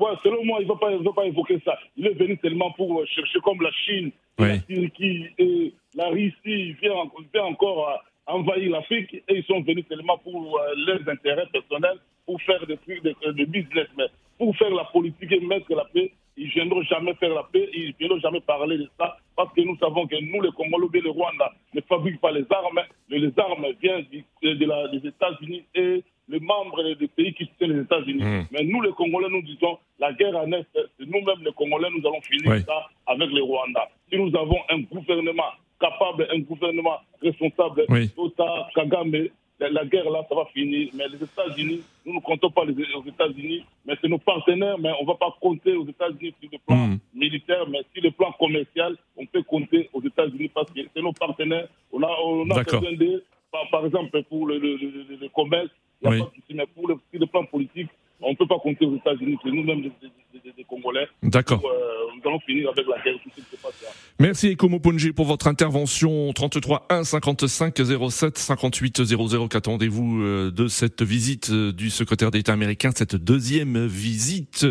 Ouais, 0.03 0.11
selon 0.21 0.43
moi, 0.43 0.59
il 0.59 0.67
ne 0.67 0.73
va, 0.73 0.97
va, 0.97 1.13
pas 1.13 1.25
évoquer 1.25 1.61
ça. 1.63 1.79
Il 1.95 2.05
est 2.05 2.13
venu 2.13 2.37
seulement 2.41 2.71
pour 2.71 2.99
euh, 2.99 3.05
chercher 3.05 3.39
comme 3.39 3.61
la 3.61 3.71
Chine, 3.71 4.11
la 4.37 4.57
Turquie 4.59 5.27
et 5.37 5.73
la 5.95 6.09
Russie 6.09 6.73
vient, 6.81 7.09
vient 7.33 7.45
encore 7.45 8.03
envahir 8.25 8.69
l'Afrique 8.71 9.13
et 9.13 9.23
ils 9.29 9.45
sont 9.45 9.61
venus 9.61 9.85
seulement 9.87 10.17
pour 10.17 10.59
euh, 10.59 10.73
leurs 10.87 11.07
intérêts 11.07 11.47
personnels, 11.53 11.99
pour 12.25 12.41
faire 12.41 12.67
des 12.67 12.75
trucs 12.75 13.01
de, 13.01 13.15
de, 13.31 13.45
business. 13.45 13.87
Mais 13.97 14.07
pour 14.37 14.53
faire 14.57 14.71
la 14.71 14.83
politique 14.83 15.31
et 15.31 15.39
mettre 15.39 15.73
la 15.73 15.85
paix, 15.85 16.11
ils 16.35 16.47
ne 16.47 16.51
viendront 16.51 16.81
jamais 16.81 17.13
faire 17.13 17.33
la 17.33 17.43
paix, 17.43 17.69
ils 17.73 17.87
ne 17.87 17.93
viendront 17.97 18.19
jamais 18.19 18.41
parler 18.41 18.79
de 18.79 18.89
ça, 18.99 19.17
parce 19.37 19.53
que 19.53 19.61
nous 19.61 19.77
savons 19.77 20.05
que 20.05 20.15
nous, 20.15 20.41
les 20.41 20.51
Congolais, 20.51 20.99
le 20.99 21.11
Rwanda, 21.11 21.49
ne 21.73 21.79
fabriquent 21.79 22.19
pas 22.19 22.31
les 22.31 22.45
armes, 22.49 22.81
mais 23.09 23.19
les 23.19 23.31
armes 23.37 23.67
viennent 23.81 24.05
de 24.41 24.65
la, 24.65 24.89
des 24.89 25.07
États-Unis 25.07 25.63
et 25.75 26.03
les 26.33 26.39
membres 26.39 26.81
des 26.95 27.07
pays 27.07 27.33
qui 27.33 27.45
soutiennent 27.45 27.77
les 27.77 27.83
États-Unis. 27.83 28.23
Mmh. 28.23 28.47
Mais 28.51 28.63
nous, 28.63 28.81
les 28.81 28.91
Congolais, 28.91 29.29
nous 29.29 29.43
disons, 29.43 29.77
la 29.99 30.11
guerre 30.13 30.35
en 30.35 30.51
Est, 30.51 30.65
c'est 30.73 31.05
nous-mêmes, 31.05 31.43
les 31.45 31.53
Congolais, 31.53 31.89
nous 31.95 32.05
allons 32.07 32.21
finir 32.21 32.51
oui. 32.51 32.63
ça 32.67 32.89
avec 33.05 33.29
le 33.29 33.43
Rwanda. 33.43 33.87
Si 34.11 34.17
nous 34.17 34.35
avons 34.35 34.59
un 34.69 34.79
gouvernement 34.79 35.51
capable, 35.79 36.27
un 36.33 36.39
gouvernement 36.39 36.97
responsable, 37.21 37.85
oui. 37.89 38.09
Tota, 38.09 38.67
Kagame, 38.73 39.27
la 39.59 39.85
guerre 39.85 40.09
là, 40.09 40.25
ça 40.27 40.35
va 40.35 40.45
finir. 40.53 40.89
Mais 40.95 41.05
les 41.07 41.23
États-Unis, 41.23 41.83
nous 42.05 42.15
ne 42.15 42.19
comptons 42.19 42.49
pas 42.49 42.65
les, 42.65 42.73
aux 42.95 43.05
États-Unis, 43.05 43.63
mais 43.85 43.93
c'est 44.01 44.09
nos 44.09 44.17
partenaires, 44.17 44.77
mais 44.79 44.89
on 44.99 45.03
ne 45.03 45.07
va 45.07 45.15
pas 45.15 45.35
compter 45.39 45.75
aux 45.75 45.87
États-Unis 45.87 46.33
sur 46.41 46.49
le 46.51 46.57
plan 46.65 46.87
mmh. 46.87 46.99
militaire, 47.13 47.65
mais 47.69 47.81
sur 47.93 48.03
le 48.03 48.11
plan 48.11 48.31
commercial, 48.39 48.97
on 49.15 49.25
peut 49.27 49.43
compter 49.43 49.89
aux 49.93 50.01
États-Unis 50.01 50.49
parce 50.53 50.71
que 50.71 50.81
c'est 50.93 51.01
nos 51.01 51.13
partenaires. 51.13 51.67
On 51.91 52.01
a, 52.01 52.09
on 52.25 52.49
a 52.49 52.63
besoin 52.63 52.93
de, 52.93 53.23
par, 53.51 53.69
par, 53.69 53.85
exemple, 53.85 54.23
pour 54.23 54.47
le, 54.47 54.57
le, 54.57 54.75
le, 54.77 55.17
le 55.21 55.29
commerce, 55.29 55.69
il 56.03 56.09
n'y 56.09 56.15
a 56.15 56.19
oui. 56.19 56.19
pas 56.19 56.29
de 56.29 56.35
souci, 56.41 56.53
mais 56.53 56.67
pour 56.67 56.87
le, 56.87 56.95
sur 57.09 57.19
le 57.19 57.25
plan 57.25 57.45
politique, 57.45 57.89
on 58.21 58.31
ne 58.31 58.35
peut 58.35 58.47
pas 58.47 58.59
compter 58.59 58.85
aux 58.85 58.95
États-Unis, 58.95 59.37
c'est 59.43 59.51
nous-mêmes 59.51 59.81
des, 59.81 60.63
Congolais. 60.67 61.07
D'accord. 61.21 61.61
Euh, 61.65 62.15
nous 62.15 62.29
allons 62.29 62.39
finir 62.39 62.69
avec 62.69 62.85
la 62.87 63.01
guerre. 63.03 63.15
Tout 63.21 63.29
ce 63.29 63.41
qui 63.41 63.41
se 63.41 63.61
passe 63.61 63.81
là. 63.81 63.89
Merci 64.19 64.47
Ekomo 64.47 64.79
Ponji 64.79 65.11
pour 65.11 65.25
votre 65.25 65.47
intervention. 65.47 66.31
33 66.33 66.87
1 66.89 67.03
55 67.03 67.75
07 68.09 68.37
58 68.37 69.03
00. 69.03 69.47
Qu'attendez-vous 69.47 70.51
de 70.51 70.67
cette 70.67 71.01
visite 71.01 71.51
du 71.51 71.89
secrétaire 71.89 72.31
d'État 72.31 72.53
américain, 72.53 72.91
cette 72.95 73.15
deuxième 73.15 73.85
visite 73.85 74.65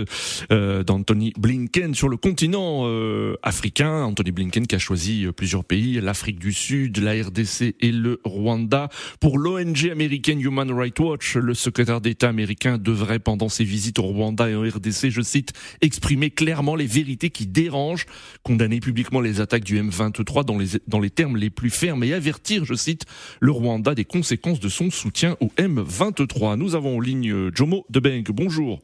euh, 0.50 0.83
d'Anthony 0.83 1.33
Blinken 1.38 1.94
sur 1.94 2.09
le 2.09 2.16
continent 2.16 2.83
euh, 2.85 3.37
africain? 3.42 4.05
Anthony 4.05 4.31
Blinken 4.31 4.66
qui 4.66 4.74
a 4.74 4.78
choisi 4.78 5.26
plusieurs 5.37 5.64
pays, 5.64 6.00
l'Afrique 6.00 6.38
du 6.38 6.52
Sud, 6.52 6.98
la 6.98 7.12
RDC 7.12 7.76
et 7.81 7.92
le 7.92 8.20
Rwanda. 8.24 8.88
Pour 9.20 9.38
l'ONG 9.38 9.88
américaine 9.90 10.40
Human 10.40 10.70
Rights 10.70 11.00
Watch, 11.00 11.37
le 11.37 11.55
secrétaire 11.55 12.00
d'État 12.00 12.28
américain 12.28 12.78
devrait 12.78 13.18
pendant 13.33 13.49
ses 13.49 13.64
visites 13.64 13.99
au 13.99 14.03
Rwanda 14.03 14.51
et 14.51 14.55
au 14.55 14.61
RDC, 14.61 15.09
je 15.09 15.23
cite, 15.23 15.55
exprimer 15.81 16.29
clairement 16.29 16.75
les 16.75 16.85
vérités 16.85 17.31
qui 17.31 17.47
dérangent, 17.47 18.05
condamner 18.42 18.79
publiquement 18.79 19.23
les 19.23 19.40
attaques 19.40 19.64
du 19.64 19.81
M23 19.81 20.45
dans 20.45 20.59
les, 20.59 20.66
dans 20.87 21.01
les 21.01 21.09
termes 21.09 21.38
les 21.38 21.49
plus 21.49 21.71
fermes 21.71 22.05
et 22.05 22.12
avertir, 22.12 22.66
je 22.66 22.75
cite, 22.75 23.07
le 23.40 23.51
Rwanda 23.51 23.95
des 23.95 24.05
conséquences 24.05 24.61
de 24.61 24.68
son 24.68 24.90
soutien 24.90 25.38
au 25.40 25.47
M23. 25.57 26.59
Nous 26.59 26.75
avons 26.75 26.99
en 26.99 27.01
ligne 27.01 27.51
Jomo 27.55 27.87
Debeng. 27.88 28.25
Bonjour. 28.35 28.81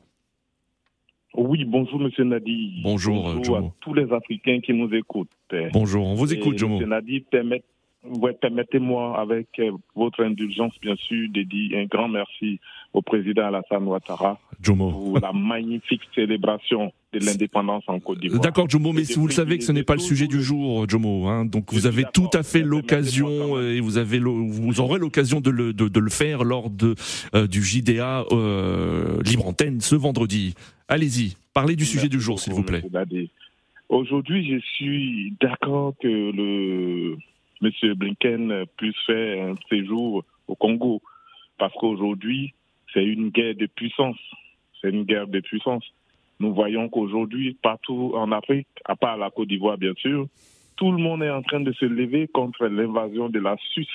Oui, 1.35 1.67
bonjour 1.67 2.01
Monsieur 2.01 2.25
Nadi. 2.25 2.81
Bonjour, 2.83 3.35
bonjour 3.35 3.59
à 3.59 3.63
tous 3.83 3.93
les 3.93 4.11
Africains 4.11 4.61
qui 4.61 4.73
nous 4.73 4.91
écoutent. 4.95 5.29
Bonjour, 5.75 6.07
on 6.07 6.15
vous 6.15 6.33
écoute, 6.33 6.57
Jomo. 6.57 6.77
Monsieur 6.77 6.89
Nadi, 6.89 7.23
permettez-moi, 8.41 9.21
avec 9.21 9.49
euh, 9.59 9.73
votre 9.95 10.25
indulgence, 10.25 10.73
bien 10.81 10.97
sûr, 10.97 11.29
de 11.29 11.43
dire 11.43 11.79
un 11.79 11.85
grand 11.85 12.09
merci 12.09 12.61
au 12.93 13.03
président 13.03 13.47
Alassane 13.47 13.85
Ouattara 13.85 14.39
pour 14.65 15.19
la 15.21 15.33
magnifique 15.33 16.03
célébration 16.15 16.93
de 17.13 17.25
l'indépendance 17.25 17.85
en 17.87 18.01
Côte 18.01 18.19
d'Ivoire. 18.21 18.41
D'accord, 18.41 18.69
Jomo, 18.69 18.93
mais 18.93 19.03
vous 19.03 19.27
le 19.27 19.33
savez 19.33 19.59
que 19.59 19.65
ce 19.65 19.73
n'est 19.73 19.83
pas 19.83 19.95
le 19.95 20.01
sujet 20.01 20.27
du 20.27 20.43
jour, 20.43 20.89
Jomo, 20.89 21.29
hein, 21.29 21.45
donc 21.45 21.73
vous 21.73 21.87
avez 21.87 22.05
tout 22.13 22.29
à 22.33 22.43
fait 22.43 22.63
l'occasion 22.63 23.61
et 23.61 23.81
vous 23.81 23.99
avez 23.99 24.19
vous 24.19 24.81
aurez 24.81 24.99
l'occasion 24.99 25.41
de 25.41 25.51
le, 25.51 25.73
de, 25.73 26.01
le 26.01 26.11
faire 26.11 26.45
lors 26.45 26.71
de 26.71 26.95
euh, 27.35 27.47
du 27.47 27.63
JDA 27.63 28.25
euh, 28.33 29.23
libre 29.23 29.47
antenne 29.47 29.81
ce 29.81 29.95
vendredi. 29.95 30.55
Allez-y, 30.89 31.37
parlez 31.55 31.77
du 31.77 31.85
sujet 31.85 32.09
du 32.09 32.21
jour, 32.21 32.41
s'il 32.41 32.53
vous 32.53 32.63
plaît. 32.63 32.83
Aujourd'hui, 33.89 34.51
je 34.51 34.59
suis 34.75 35.35
d'accord 35.41 35.95
que 36.01 36.09
le 36.09 37.17
M. 37.63 37.95
Blinken 37.95 38.65
puisse 38.77 38.97
faire 39.07 39.51
un 39.51 39.55
séjour 39.71 40.25
au 40.47 40.55
Congo, 40.55 41.01
parce 41.59 41.73
qu'aujourd'hui, 41.75 42.55
c'est 42.93 43.05
une 43.05 43.31
guerre 43.31 43.55
de 43.55 43.67
puissance. 43.67 44.19
C'est 44.81 44.91
une 44.91 45.05
guerre 45.05 45.27
de 45.27 45.41
puissance. 45.41 45.85
Nous 46.41 46.55
voyons 46.55 46.89
qu'aujourd'hui, 46.89 47.57
partout 47.61 48.13
en 48.15 48.31
Afrique, 48.33 48.69
à 48.85 48.95
part 48.97 49.17
la 49.17 49.31
Côte 49.31 49.49
d'Ivoire 49.49 49.77
bien 49.77 49.95
sûr, 49.95 50.27
tout 50.77 50.93
le 50.93 50.99
monde 50.99 51.23
est 51.23 51.31
en 51.31 51.43
train 51.43 51.61
de 51.61 51.73
se 51.73 51.85
lever 51.85 52.29
contre 52.29 52.67
l'invasion 52.67 53.29
de 53.29 53.41
la 53.41 53.57
Suisse, 53.73 53.89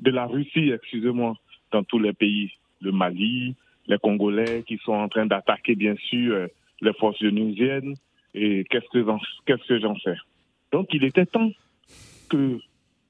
de 0.00 0.10
la 0.10 0.26
Russie, 0.26 0.70
excusez-moi, 0.70 1.36
dans 1.70 1.84
tous 1.84 2.00
les 2.00 2.12
pays. 2.12 2.50
Le 2.80 2.92
Mali, 2.92 3.54
les 3.86 3.98
Congolais 3.98 4.64
qui 4.66 4.78
sont 4.78 4.92
en 4.92 5.08
train 5.08 5.26
d'attaquer 5.26 5.76
bien 5.76 5.94
sûr 6.08 6.48
les 6.80 6.92
forces 6.94 7.22
onusiennes. 7.22 7.94
Et 8.34 8.64
qu'est-ce 8.70 8.88
que 8.88 9.80
j'en 9.80 9.98
sais 9.98 10.16
Donc 10.72 10.88
il 10.92 11.04
était 11.04 11.26
temps 11.26 11.50
que 12.28 12.58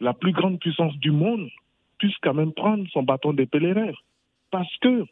la 0.00 0.12
plus 0.12 0.32
grande 0.32 0.58
puissance 0.58 0.96
du 0.96 1.10
monde 1.10 1.48
puisse 1.98 2.16
quand 2.22 2.34
même 2.34 2.52
prendre 2.52 2.86
son 2.90 3.02
bâton 3.02 3.32
de 3.32 3.44
pèlerin. 3.44 3.92
Parce 4.50 4.76
que 4.78 5.04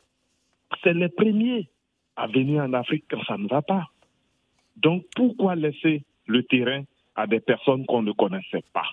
c'est 0.83 0.95
les 0.95 1.09
premiers 1.09 1.69
à 2.17 2.27
venir 2.27 2.63
en 2.63 2.73
Afrique 2.73 3.05
quand 3.11 3.23
ça 3.25 3.39
ne 3.39 3.47
va 3.49 3.63
pas. 3.63 3.87
Donc 4.77 5.05
pourquoi 5.15 5.55
laisser 5.57 6.05
le 6.27 6.43
terrain 6.43 6.83
à 7.17 7.27
des 7.27 7.41
personnes 7.41 7.87
qu'on 7.87 8.03
ne 8.03 8.13
connaissait 8.13 8.65
pas? 8.73 8.89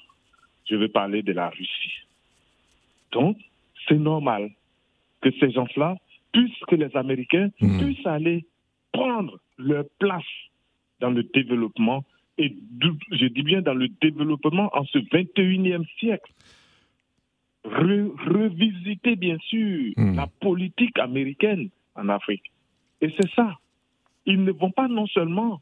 Je 0.69 0.75
veux 0.75 0.89
parler 0.89 1.21
de 1.21 1.33
la 1.33 1.49
Russie. 1.49 1.93
Donc 3.11 3.37
c'est 3.87 3.99
normal 3.99 4.51
que 5.21 5.31
ces 5.39 5.51
gens-là, 5.51 5.95
puissent 6.31 6.65
que 6.67 6.75
les 6.75 6.95
Américains, 6.95 7.49
hmm. 7.61 7.79
puissent 7.79 8.05
aller 8.05 8.45
prendre 8.91 9.39
leur 9.57 9.85
place 9.99 10.23
dans 10.99 11.09
le 11.09 11.23
développement 11.23 12.03
et 12.37 12.53
je 13.11 13.25
dis 13.27 13.43
bien 13.43 13.61
dans 13.61 13.73
le 13.73 13.87
développement 13.87 14.69
en 14.73 14.83
ce 14.85 14.97
21e 14.97 15.85
siècle. 15.99 16.31
Revisiter 17.65 19.15
bien 19.15 19.37
sûr 19.39 19.93
hmm. 19.97 20.15
la 20.15 20.27
politique 20.39 20.97
américaine 20.99 21.69
en 21.95 22.09
Afrique. 22.09 22.51
Et 23.01 23.13
c'est 23.19 23.29
ça. 23.35 23.57
Ils 24.25 24.43
ne 24.43 24.51
vont 24.51 24.71
pas 24.71 24.87
non 24.87 25.07
seulement 25.07 25.61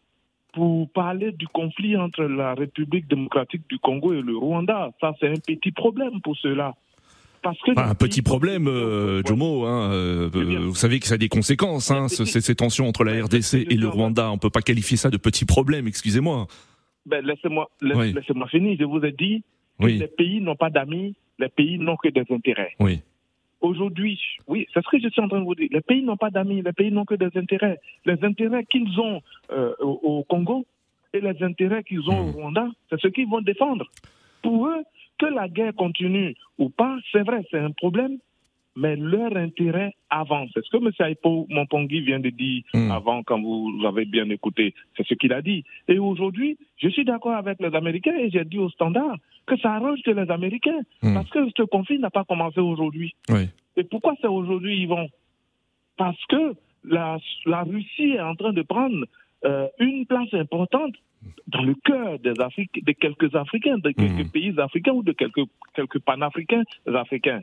pour 0.53 0.89
parler 0.91 1.31
du 1.31 1.47
conflit 1.47 1.97
entre 1.97 2.23
la 2.23 2.53
République 2.53 3.07
démocratique 3.07 3.63
du 3.69 3.79
Congo 3.79 4.13
et 4.13 4.21
le 4.21 4.37
Rwanda. 4.37 4.91
Ça, 5.01 5.13
c'est 5.19 5.29
un 5.29 5.39
petit 5.39 5.71
problème 5.71 6.21
pour 6.21 6.37
cela. 6.37 6.75
Parce 7.41 7.59
que 7.59 7.77
un 7.77 7.95
petit 7.95 8.21
problème, 8.21 8.67
euh, 8.67 9.21
Jomo. 9.25 9.65
Hein, 9.65 9.91
euh, 9.91 10.29
vous 10.31 10.75
savez 10.75 10.99
que 11.01 11.07
ça 11.07 11.15
a 11.15 11.17
des 11.17 11.27
conséquences, 11.27 11.91
hein, 11.91 12.07
ces 12.07 12.55
tensions 12.55 12.87
entre 12.87 13.03
la 13.03 13.21
RDC 13.21 13.67
et 13.69 13.75
le 13.75 13.89
Rwanda. 13.89 14.31
On 14.31 14.37
peut 14.37 14.49
pas 14.49 14.61
qualifier 14.61 14.95
ça 14.95 15.09
de 15.09 15.17
petit 15.17 15.43
problème, 15.43 15.85
excusez-moi. 15.87 16.47
Ben, 17.05 17.25
laissez-moi 17.25 17.69
laissez-moi 17.81 18.47
finir. 18.47 18.77
Je 18.79 18.85
vous 18.85 19.03
ai 19.03 19.11
dit 19.11 19.43
que 19.77 19.87
les 19.87 20.07
pays 20.07 20.39
n'ont 20.39 20.55
pas 20.55 20.69
d'amis, 20.69 21.15
les 21.39 21.49
pays 21.49 21.77
n'ont 21.77 21.97
que 21.97 22.09
des 22.09 22.25
intérêts. 22.29 22.73
Oui. 22.79 23.01
Aujourd'hui, 23.61 24.19
oui, 24.47 24.67
c'est 24.73 24.83
ce 24.83 24.89
que 24.89 24.99
je 24.99 25.07
suis 25.07 25.21
en 25.21 25.29
train 25.29 25.39
de 25.39 25.45
vous 25.45 25.55
dire. 25.55 25.69
Les 25.71 25.81
pays 25.81 26.03
n'ont 26.03 26.17
pas 26.17 26.29
d'amis, 26.29 26.61
les 26.61 26.73
pays 26.73 26.91
n'ont 26.91 27.05
que 27.05 27.15
des 27.15 27.29
intérêts. 27.37 27.79
Les 28.05 28.21
intérêts 28.23 28.65
qu'ils 28.65 28.99
ont 28.99 29.21
euh, 29.51 29.73
au, 29.79 30.23
Congo 30.23 30.65
et 31.13 31.21
les 31.21 31.41
intérêts 31.41 31.83
qu'ils 31.83 32.09
ont 32.09 32.19
au 32.19 32.25
hmm. 32.25 32.35
Rwanda, 32.35 32.67
c'est 32.89 32.99
ce 32.99 33.07
qu'ils 33.07 33.29
vont 33.29 33.41
défendre. 33.41 33.85
Pour 34.41 34.67
eux, 34.67 34.83
que 35.17 35.27
la 35.27 35.47
guerre 35.47 35.73
continue 35.75 36.35
ou 36.57 36.69
pas, 36.69 36.97
c'est 37.11 37.23
vrai, 37.23 37.45
c'est 37.49 37.59
un 37.59 37.71
problème, 37.71 38.17
mais 38.75 38.95
leur 38.95 39.35
intérêt 39.37 39.93
avance. 40.09 40.49
C'est 40.53 40.63
ce 40.65 40.69
que 40.69 40.77
M. 40.77 40.91
Aipo 40.99 41.45
Montongui 41.49 42.01
vient 42.01 42.19
de 42.19 42.29
dire 42.29 42.63
hmm. 42.73 42.91
avant, 42.91 43.23
quand 43.23 43.39
vous 43.39 43.71
avez 43.85 44.05
bien 44.05 44.29
écouté. 44.29 44.73
C'est 44.97 45.05
ce 45.05 45.13
qu'il 45.13 45.33
a 45.33 45.41
dit. 45.41 45.63
Et 45.87 45.99
aujourd'hui, 45.99 46.57
je 46.77 46.89
suis 46.89 47.05
d'accord 47.05 47.35
avec 47.35 47.59
les 47.59 47.75
Américains 47.75 48.15
et 48.17 48.29
j'ai 48.29 48.45
dit 48.45 48.57
au 48.57 48.69
standard 48.69 49.15
que 49.45 49.57
ça 49.57 49.73
arrange 49.73 50.01
que 50.03 50.11
les 50.11 50.29
Américains, 50.31 50.79
hmm. 51.01 51.13
parce 51.13 51.29
que 51.29 51.39
ce 51.55 51.63
conflit 51.63 51.99
n'a 51.99 52.09
pas 52.09 52.23
commencé 52.23 52.59
aujourd'hui. 52.59 53.13
Et 53.75 53.83
pourquoi 53.83 54.15
c'est 54.21 54.27
aujourd'hui, 54.27 54.85
vont 54.85 55.07
Parce 55.97 56.23
que 56.29 56.53
la, 56.83 57.17
la 57.45 57.63
Russie 57.63 58.13
est 58.15 58.21
en 58.21 58.35
train 58.35 58.53
de 58.53 58.61
prendre 58.61 59.05
euh, 59.45 59.67
une 59.79 60.05
place 60.05 60.33
importante 60.33 60.95
dans 61.47 61.61
le 61.61 61.75
cœur 61.85 62.19
des 62.19 62.33
de 62.33 62.91
quelques 62.91 63.33
Africains, 63.35 63.77
de 63.77 63.91
quelques 63.91 64.27
hmm. 64.27 64.31
pays 64.31 64.59
africains 64.59 64.91
ou 64.91 65.03
de 65.03 65.13
quelques, 65.13 65.43
quelques 65.73 65.99
panafricains 65.99 66.63
africains. 66.85 67.41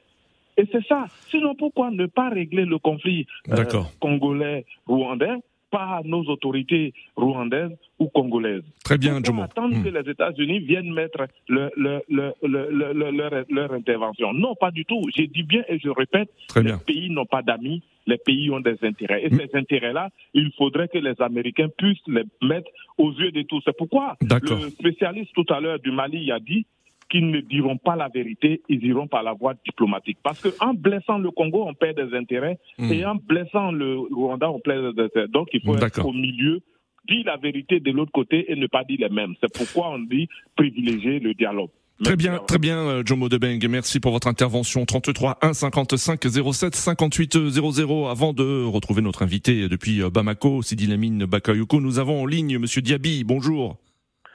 Et 0.57 0.65
c'est 0.71 0.85
ça. 0.87 1.07
Sinon, 1.31 1.55
pourquoi 1.55 1.91
ne 1.91 2.07
pas 2.07 2.29
régler 2.29 2.65
le 2.65 2.79
conflit 2.79 3.27
euh, 3.51 3.65
congolais-rwandais 4.01 5.39
par 5.71 6.05
nos 6.05 6.25
autorités 6.25 6.93
rwandaises 7.17 7.71
ou 7.99 8.09
congolaises? 8.09 8.65
Très 8.85 8.99
bien, 8.99 9.21
Jomo. 9.25 9.43
attendre 9.43 9.77
hmm. 9.77 9.85
que 9.85 9.89
les 9.89 10.11
États-Unis 10.11 10.61
viennent 10.61 10.93
mettre 10.93 11.27
le, 11.49 11.71
leur, 12.09 13.73
intervention. 13.73 14.33
Non, 14.33 14.55
pas 14.55 14.71
du 14.71 14.85
tout. 14.85 15.03
Je 15.17 15.23
dis 15.23 15.45
bien 15.45 15.63
et 15.69 15.79
je 15.79 15.89
répète, 15.89 16.31
les 16.57 16.75
pays 16.85 17.11
n'ont 17.11 17.27
pas 17.27 17.43
d'amis, 17.43 17.83
les 18.07 18.19
pays 18.19 18.51
ont 18.51 18.61
des 18.61 18.77
intérêts. 18.83 19.25
Et 19.25 19.31
hmm. 19.31 19.39
ces 19.39 19.59
intérêts-là, 19.59 20.11
il 20.35 20.51
faudrait 20.59 20.89
que 20.89 20.99
les 20.99 21.15
Américains 21.21 21.69
puissent 21.79 22.07
les 22.09 22.25
mettre 22.43 22.71
aux 22.99 23.13
yeux 23.13 23.31
de 23.31 23.43
tous. 23.43 23.63
C'est 23.65 23.77
pourquoi 23.77 24.17
le 24.21 24.71
spécialiste 24.71 25.33
tout 25.35 25.47
à 25.49 25.61
l'heure 25.61 25.79
du 25.79 25.93
Mali 25.93 26.31
a 26.33 26.41
dit 26.41 26.67
qu'ils 27.11 27.31
ne 27.31 27.41
diront 27.41 27.77
pas 27.77 27.97
la 27.97 28.09
vérité, 28.09 28.63
ils 28.69 28.85
iront 28.87 29.09
par 29.09 29.23
la 29.23 29.35
voie 29.35 29.55
diplomatique. 29.67 30.19
Parce 30.23 30.41
qu'en 30.41 30.73
blessant 30.73 31.19
le 31.19 31.31
Congo, 31.31 31.65
on 31.67 31.75
perd 31.75 31.97
des 31.97 32.17
intérêts, 32.17 32.59
hmm. 32.79 32.93
et 32.93 33.05
en 33.05 33.17
blessant 33.17 33.73
le 33.73 33.99
Rwanda, 33.99 34.51
on 34.51 34.61
perd 34.61 34.95
des 34.95 35.03
intérêts. 35.03 35.29
Donc 35.29 35.49
il 35.53 35.61
faut 35.63 35.77
être 35.77 36.07
au 36.07 36.13
milieu, 36.13 36.61
dire 37.09 37.25
la 37.27 37.37
vérité 37.37 37.81
de 37.81 37.91
l'autre 37.91 38.13
côté 38.13 38.51
et 38.51 38.57
ne 38.57 38.67
pas 38.67 38.85
dire 38.85 38.99
les 39.01 39.15
mêmes. 39.15 39.35
C'est 39.43 39.53
pourquoi 39.53 39.91
on 39.91 39.99
dit 39.99 40.29
privilégier 40.57 41.19
le 41.19 41.35
dialogue. 41.35 41.71
Très 42.03 42.17
bien, 42.17 42.39
très 42.47 42.59
bien, 42.59 42.79
euh, 42.79 43.03
Jomo 43.05 43.29
Debeng. 43.29 43.59
Merci 43.69 44.01
pour 44.01 44.13
votre 44.13 44.27
intervention. 44.27 44.87
33 44.87 45.39
1 45.43 45.53
55 45.53 46.21
07 46.55 46.75
58 46.75 47.51
00. 47.51 48.09
Avant 48.09 48.33
de 48.33 48.65
retrouver 48.65 49.03
notre 49.03 49.23
invité 49.23 49.69
depuis 49.69 50.03
euh, 50.03 50.09
Bamako, 50.09 50.63
Sidi 50.63 50.87
Lamine 50.87 51.27
Bakayoko, 51.27 51.79
nous 51.79 51.99
avons 51.99 52.23
en 52.23 52.27
ligne 52.27 52.59
Monsieur 52.59 52.81
Diaby. 52.81 53.25
Bonjour. 53.25 53.77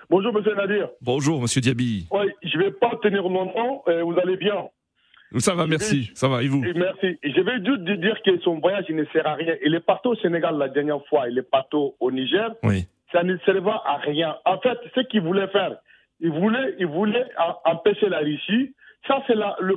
Bonjour, 0.09 0.33
monsieur 0.33 0.55
Nadir. 0.55 0.89
Bonjour, 1.01 1.41
monsieur 1.41 1.61
Diaby. 1.61 2.07
Oui, 2.11 2.25
je 2.43 2.57
ne 2.57 2.63
vais 2.63 2.71
pas 2.71 2.91
tenir 3.01 3.23
longtemps. 3.23 3.83
vous 3.87 4.19
allez 4.19 4.37
bien 4.37 4.67
Ça 5.37 5.55
va, 5.55 5.67
merci. 5.67 6.11
Ça 6.13 6.27
va, 6.27 6.43
et 6.43 6.47
vous 6.47 6.61
Merci. 6.75 7.17
Je 7.23 7.41
vais 7.41 7.57
juste 7.65 8.01
dire 8.01 8.17
que 8.23 8.39
son 8.41 8.59
voyage 8.59 8.87
ne 8.89 9.03
sert 9.05 9.27
à 9.27 9.33
rien. 9.33 9.55
Il 9.65 9.73
est 9.73 9.79
parti 9.85 10.07
au 10.07 10.15
Sénégal 10.15 10.57
la 10.57 10.69
dernière 10.69 11.03
fois, 11.07 11.27
il 11.29 11.37
est 11.37 11.49
parti 11.49 11.75
au 11.75 12.11
Niger. 12.11 12.51
Oui. 12.63 12.87
Ça 13.11 13.23
ne 13.23 13.37
servait 13.45 13.69
à 13.85 13.97
rien. 13.97 14.35
En 14.45 14.59
fait, 14.59 14.77
ce 14.93 15.01
qu'il 15.01 15.21
voulait 15.21 15.47
faire, 15.47 15.77
il 16.19 16.31
voulait, 16.31 16.75
il 16.79 16.87
voulait 16.87 17.25
empêcher 17.65 18.09
la 18.09 18.19
Russie. 18.19 18.73
Ça, 19.07 19.21
c'est 19.27 19.35
la, 19.35 19.55
le, 19.59 19.75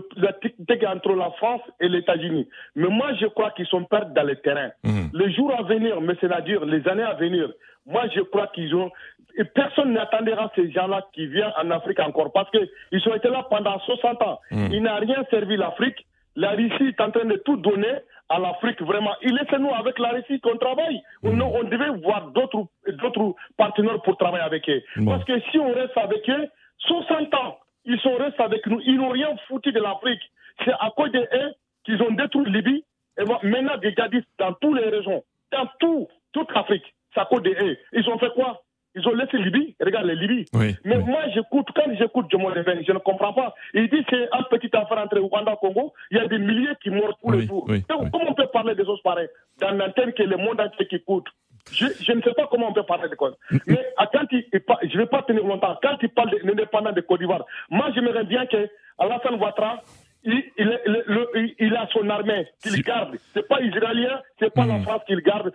entre 0.86 1.12
la 1.12 1.30
France 1.32 1.60
et 1.80 1.88
les 1.88 1.98
États-Unis. 1.98 2.48
Mais 2.76 2.88
moi, 2.88 3.12
je 3.20 3.26
crois 3.26 3.50
qu'ils 3.50 3.66
sont 3.66 3.84
perdus 3.84 4.14
dans 4.14 4.22
le 4.26 4.36
terrain. 4.36 4.70
Mmh. 4.84 5.08
Les 5.12 5.32
jours 5.32 5.52
à 5.58 5.62
venir, 5.62 6.00
mais 6.00 6.14
c'est-à-dire 6.20 6.64
les 6.64 6.86
années 6.88 7.02
à 7.02 7.14
venir, 7.14 7.50
moi, 7.88 8.04
je 8.14 8.20
crois 8.20 8.48
qu'ils 8.48 8.74
ont, 8.74 8.90
et 9.36 9.44
personne 9.44 9.92
n'attendra 9.92 10.50
ces 10.54 10.70
gens-là 10.70 11.06
qui 11.12 11.26
viennent 11.26 11.52
en 11.62 11.70
Afrique 11.70 12.00
encore 12.00 12.32
parce 12.32 12.50
qu'ils 12.50 13.08
ont 13.08 13.14
été 13.14 13.28
là 13.28 13.46
pendant 13.48 13.78
60 13.80 14.22
ans. 14.22 14.40
Hmm. 14.50 14.68
Il 14.72 14.82
n'a 14.82 14.96
rien 14.96 15.24
servi 15.30 15.56
l'Afrique. 15.56 16.06
La 16.36 16.50
Russie 16.50 16.88
est 16.88 17.00
en 17.00 17.10
train 17.10 17.24
de 17.24 17.36
tout 17.36 17.56
donner 17.56 17.94
à 18.28 18.38
l'Afrique, 18.38 18.80
vraiment. 18.82 19.12
Il 19.22 19.38
est 19.38 19.58
nous 19.58 19.72
avec 19.74 19.98
la 19.98 20.10
Russie 20.10 20.40
qu'on 20.40 20.56
travaille. 20.56 21.00
Hmm. 21.22 21.40
On, 21.40 21.64
devait 21.64 21.90
voir 22.02 22.30
d'autres 22.32 23.34
partenaires 23.56 24.02
pour 24.02 24.16
travailler 24.16 24.44
avec 24.44 24.68
eux. 24.68 24.82
Parce 25.06 25.24
que 25.24 25.40
si 25.50 25.58
on 25.58 25.72
reste 25.72 25.96
avec 25.96 26.28
eux, 26.28 26.46
60 26.80 27.34
ans, 27.34 27.58
ils 27.84 27.98
sont 28.00 28.14
restés 28.16 28.42
avec 28.42 28.66
nous. 28.66 28.80
Ils 28.84 28.96
n'ont 28.96 29.10
rien 29.10 29.34
foutu 29.48 29.72
de 29.72 29.80
l'Afrique. 29.80 30.22
C'est 30.64 30.72
à 30.72 30.90
cause 30.96 31.12
de 31.12 31.20
eux 31.20 31.54
qu'ils 31.84 32.02
ont 32.02 32.10
détruit 32.10 32.50
Libye. 32.50 32.84
Et 33.18 33.24
maintenant, 33.24 33.76
des 33.78 33.90
djihadistes 33.92 34.28
dans 34.38 34.52
toutes 34.54 34.78
les 34.78 34.88
régions, 34.88 35.24
dans 35.52 35.66
tout, 35.80 36.08
toute 36.32 36.52
l'Afrique, 36.52 36.94
c'est 37.14 37.20
à 37.20 37.24
cause 37.24 37.42
de 37.42 37.50
eux. 37.50 37.76
Ils 37.92 38.08
ont 38.08 38.18
fait 38.18 38.32
quoi? 38.34 38.62
Ils 38.94 39.06
ont 39.06 39.14
laissé 39.14 39.38
Libye. 39.38 39.76
Regarde 39.80 40.06
les 40.06 40.14
Libye. 40.14 40.46
Oui, 40.54 40.76
Mais 40.84 40.98
moi, 40.98 41.22
j'écoute, 41.34 41.68
quand 41.74 41.84
j'écoute 41.96 42.26
Jomo 42.30 42.50
Leven, 42.50 42.82
je 42.86 42.92
ne 42.92 42.98
comprends 42.98 43.32
pas. 43.32 43.54
Il 43.74 43.88
dit 43.88 44.04
c'est 44.10 44.28
un 44.32 44.42
petit 44.44 44.70
enfant 44.76 45.00
entre 45.00 45.18
et 45.18 45.56
Congo. 45.60 45.92
Il 46.10 46.16
y 46.16 46.20
a 46.20 46.26
des 46.26 46.38
milliers 46.38 46.74
qui 46.82 46.90
meurent 46.90 47.16
tous 47.22 47.30
les 47.30 47.46
jours. 47.46 47.66
Donc. 47.66 48.10
Comment 48.10 48.30
on 48.30 48.34
peut 48.34 48.48
parler 48.52 48.74
des 48.74 48.84
choses 48.84 49.02
pareilles 49.02 49.28
dans 49.60 49.70
l'antenne 49.72 50.12
que 50.12 50.22
le 50.22 50.36
monde 50.36 50.60
entier 50.60 50.86
qui 50.86 50.96
écoute? 50.96 51.26
Je, 51.72 52.12
ne 52.12 52.22
sais 52.22 52.34
pas 52.34 52.46
comment 52.50 52.68
on 52.68 52.72
peut 52.72 52.82
parler 52.82 53.08
de 53.08 53.14
quoi. 53.14 53.32
Mais 53.66 53.84
quand 54.12 54.24
il, 54.30 54.44
je 54.52 54.96
ne 54.96 55.02
vais 55.02 55.06
pas 55.06 55.22
tenir 55.22 55.44
longtemps. 55.44 55.78
Quand 55.82 55.96
il 56.02 56.08
parle 56.10 56.30
de 56.30 56.38
l'indépendance 56.44 56.94
de 56.94 57.00
Côte 57.00 57.20
d'Ivoire, 57.20 57.44
moi, 57.70 57.90
j'aimerais 57.94 58.24
bien 58.24 58.46
que 58.46 58.68
Alassane 58.98 59.40
Ouattara, 59.40 59.82
il, 60.28 61.74
a 61.74 61.88
son 61.92 62.08
armée 62.08 62.46
qu'il 62.62 62.82
garde. 62.82 63.16
C'est 63.34 63.46
pas 63.46 63.60
israélien, 63.62 64.20
c'est 64.38 64.52
pas 64.52 64.66
la 64.66 64.80
France 64.80 65.02
qu'il 65.06 65.20
garde. 65.20 65.52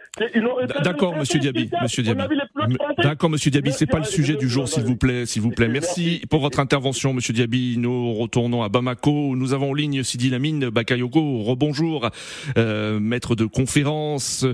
D'accord, 0.84 1.16
Monsieur 1.16 1.40
Diaby, 1.40 1.70
Monsieur 1.82 2.04
Diaby. 2.04 2.22
D'accord, 2.98 3.30
Monsieur 3.30 3.52
Diaby, 3.52 3.72
c'est 3.72 3.86
pas 3.86 4.00
le 4.00 4.06
sujet 4.06 4.36
du 4.36 4.50
jour, 4.50 4.68
s'il 4.68 4.84
vous 4.84 4.96
plaît, 4.96 5.26
s'il 5.26 5.42
vous 5.42 5.52
plaît. 5.52 5.68
Merci 5.68 6.22
pour 6.30 6.42
votre 6.42 6.60
intervention, 6.60 7.14
Monsieur 7.14 7.34
Diaby. 7.34 7.76
Nous 7.78 8.14
retournons 8.14 8.64
à 8.64 8.70
Bamako. 8.70 9.30
où 9.30 9.36
Nous 9.36 9.54
avons 9.54 9.72
en 9.72 9.74
ligne 9.74 10.04
Sidi 10.04 10.30
Lamine 10.30 10.70
Bakayoko. 10.70 11.44
Rebonjour, 11.44 12.10
euh, 12.58 13.00
maître 13.00 13.36
de 13.36 13.46
conférence 13.46 14.46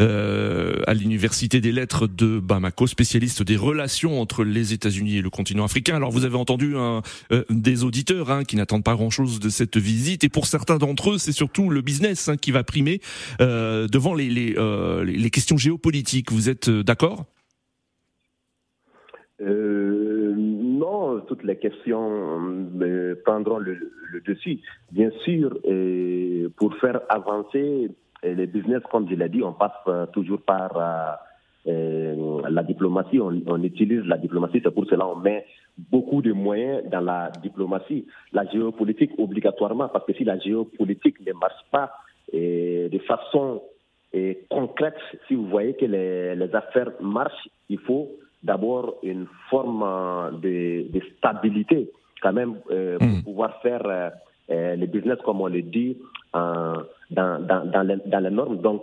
euh, 0.00 0.80
à 0.86 0.94
l'université 0.94 1.60
des 1.60 1.72
lettres 1.72 2.06
de 2.06 2.40
Bamako, 2.40 2.86
spécialiste 2.86 3.42
des 3.42 3.56
relations 3.56 4.20
entre 4.20 4.44
les 4.44 4.72
États-Unis 4.72 5.18
et 5.18 5.22
le 5.22 5.30
continent 5.30 5.64
africain. 5.64 5.96
Alors, 5.96 6.10
vous 6.10 6.24
avez 6.24 6.36
entendu 6.36 6.76
un, 6.76 7.02
euh, 7.32 7.44
des 7.50 7.84
auditeurs 7.84 8.30
hein, 8.30 8.44
qui 8.44 8.56
n'attendent 8.56 8.84
pas 8.84 8.94
grand-chose 8.94 9.40
de 9.40 9.48
cette 9.48 9.67
visite, 9.76 10.24
et 10.24 10.28
pour 10.28 10.46
certains 10.46 10.78
d'entre 10.78 11.10
eux, 11.10 11.18
c'est 11.18 11.32
surtout 11.32 11.70
le 11.70 11.82
business 11.82 12.28
hein, 12.28 12.36
qui 12.36 12.50
va 12.50 12.64
primer 12.64 13.00
euh, 13.40 13.86
devant 13.88 14.14
euh, 14.16 15.04
les 15.04 15.30
questions 15.30 15.56
géopolitiques. 15.56 16.32
Vous 16.32 16.48
êtes 16.48 16.68
euh, 16.68 16.82
d'accord? 16.82 17.26
Non, 19.40 21.20
toutes 21.28 21.44
les 21.44 21.56
questions 21.56 22.66
prendront 23.24 23.58
le, 23.58 23.78
dessus. 24.26 24.58
Bien 24.90 25.10
sûr, 25.24 25.56
pour 26.56 26.76
faire 26.78 27.00
avancer 27.08 27.88
les 28.24 28.46
business, 28.46 28.82
comme 28.90 29.08
je 29.08 29.14
l'ai 29.14 29.28
dit, 29.28 29.42
on 29.42 29.52
passe 29.52 30.10
toujours 30.12 30.40
par 30.42 30.76
la 31.66 32.62
diplomatie. 32.64 33.20
On, 33.20 33.40
on 33.46 33.62
utilise 33.62 34.04
la 34.06 34.18
diplomatie, 34.18 34.60
c'est 34.62 34.74
pour 34.74 34.86
cela 34.86 35.04
qu'on 35.04 35.16
met 35.16 35.44
beaucoup 35.90 36.22
de 36.22 36.32
moyens 36.32 36.82
dans 36.90 37.00
la 37.00 37.30
diplomatie. 37.42 38.06
La 38.32 38.44
géopolitique, 38.46 39.12
obligatoirement, 39.18 39.88
parce 39.88 40.04
que 40.06 40.12
si 40.14 40.24
la 40.24 40.38
géopolitique 40.38 41.24
ne 41.26 41.32
marche 41.32 41.62
pas 41.70 41.90
euh, 42.34 42.88
de 42.88 42.98
façon 43.00 43.62
euh, 44.14 44.34
concrète, 44.50 44.96
si 45.26 45.34
vous 45.34 45.46
voyez 45.46 45.74
que 45.74 45.84
les, 45.84 46.34
les 46.34 46.54
affaires 46.54 46.92
marchent, 47.00 47.48
il 47.68 47.78
faut 47.78 48.08
d'abord 48.42 48.96
une 49.02 49.26
forme 49.50 49.82
euh, 49.82 50.30
de, 50.32 50.90
de 50.90 51.00
stabilité 51.16 51.90
quand 52.20 52.32
même 52.32 52.56
euh, 52.70 52.98
pour 52.98 53.24
pouvoir 53.24 53.60
faire 53.62 53.82
euh, 53.86 54.10
euh, 54.50 54.76
le 54.76 54.86
business 54.86 55.18
comme 55.24 55.40
on 55.40 55.46
le 55.46 55.62
dit 55.62 55.96
dans, 56.32 56.84
dans, 57.10 57.64
dans, 57.70 57.82
les, 57.86 57.96
dans 58.06 58.20
les 58.20 58.30
normes. 58.30 58.58
Donc 58.58 58.82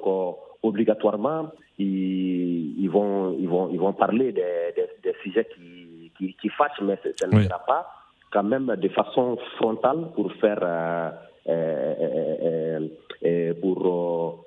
obligatoirement, 0.64 1.52
ils, 1.78 2.80
ils, 2.80 2.90
vont, 2.90 3.36
ils, 3.38 3.48
vont, 3.48 3.70
ils 3.72 3.80
vont 3.80 3.94
parler 3.94 4.32
des, 4.32 4.74
des, 4.76 4.88
des 5.04 5.16
sujets 5.22 5.48
qui, 5.54 5.75
qui, 6.18 6.34
qui 6.42 6.50
fâchent, 6.50 6.82
mais 6.82 6.98
ce 7.04 7.10
ce 7.20 7.26
ne 7.28 7.36
Oui. 7.38 7.44
sera 7.46 7.60
pas 7.66 7.88
quand 8.32 8.44
même 8.44 8.74
de 8.76 8.88
façon 8.90 9.38
frontale 9.58 10.08
pour 10.16 10.32
faire 10.34 10.60
euh, 10.62 11.10
euh, 11.50 12.88
euh, 13.26 13.54
pour 13.62 14.46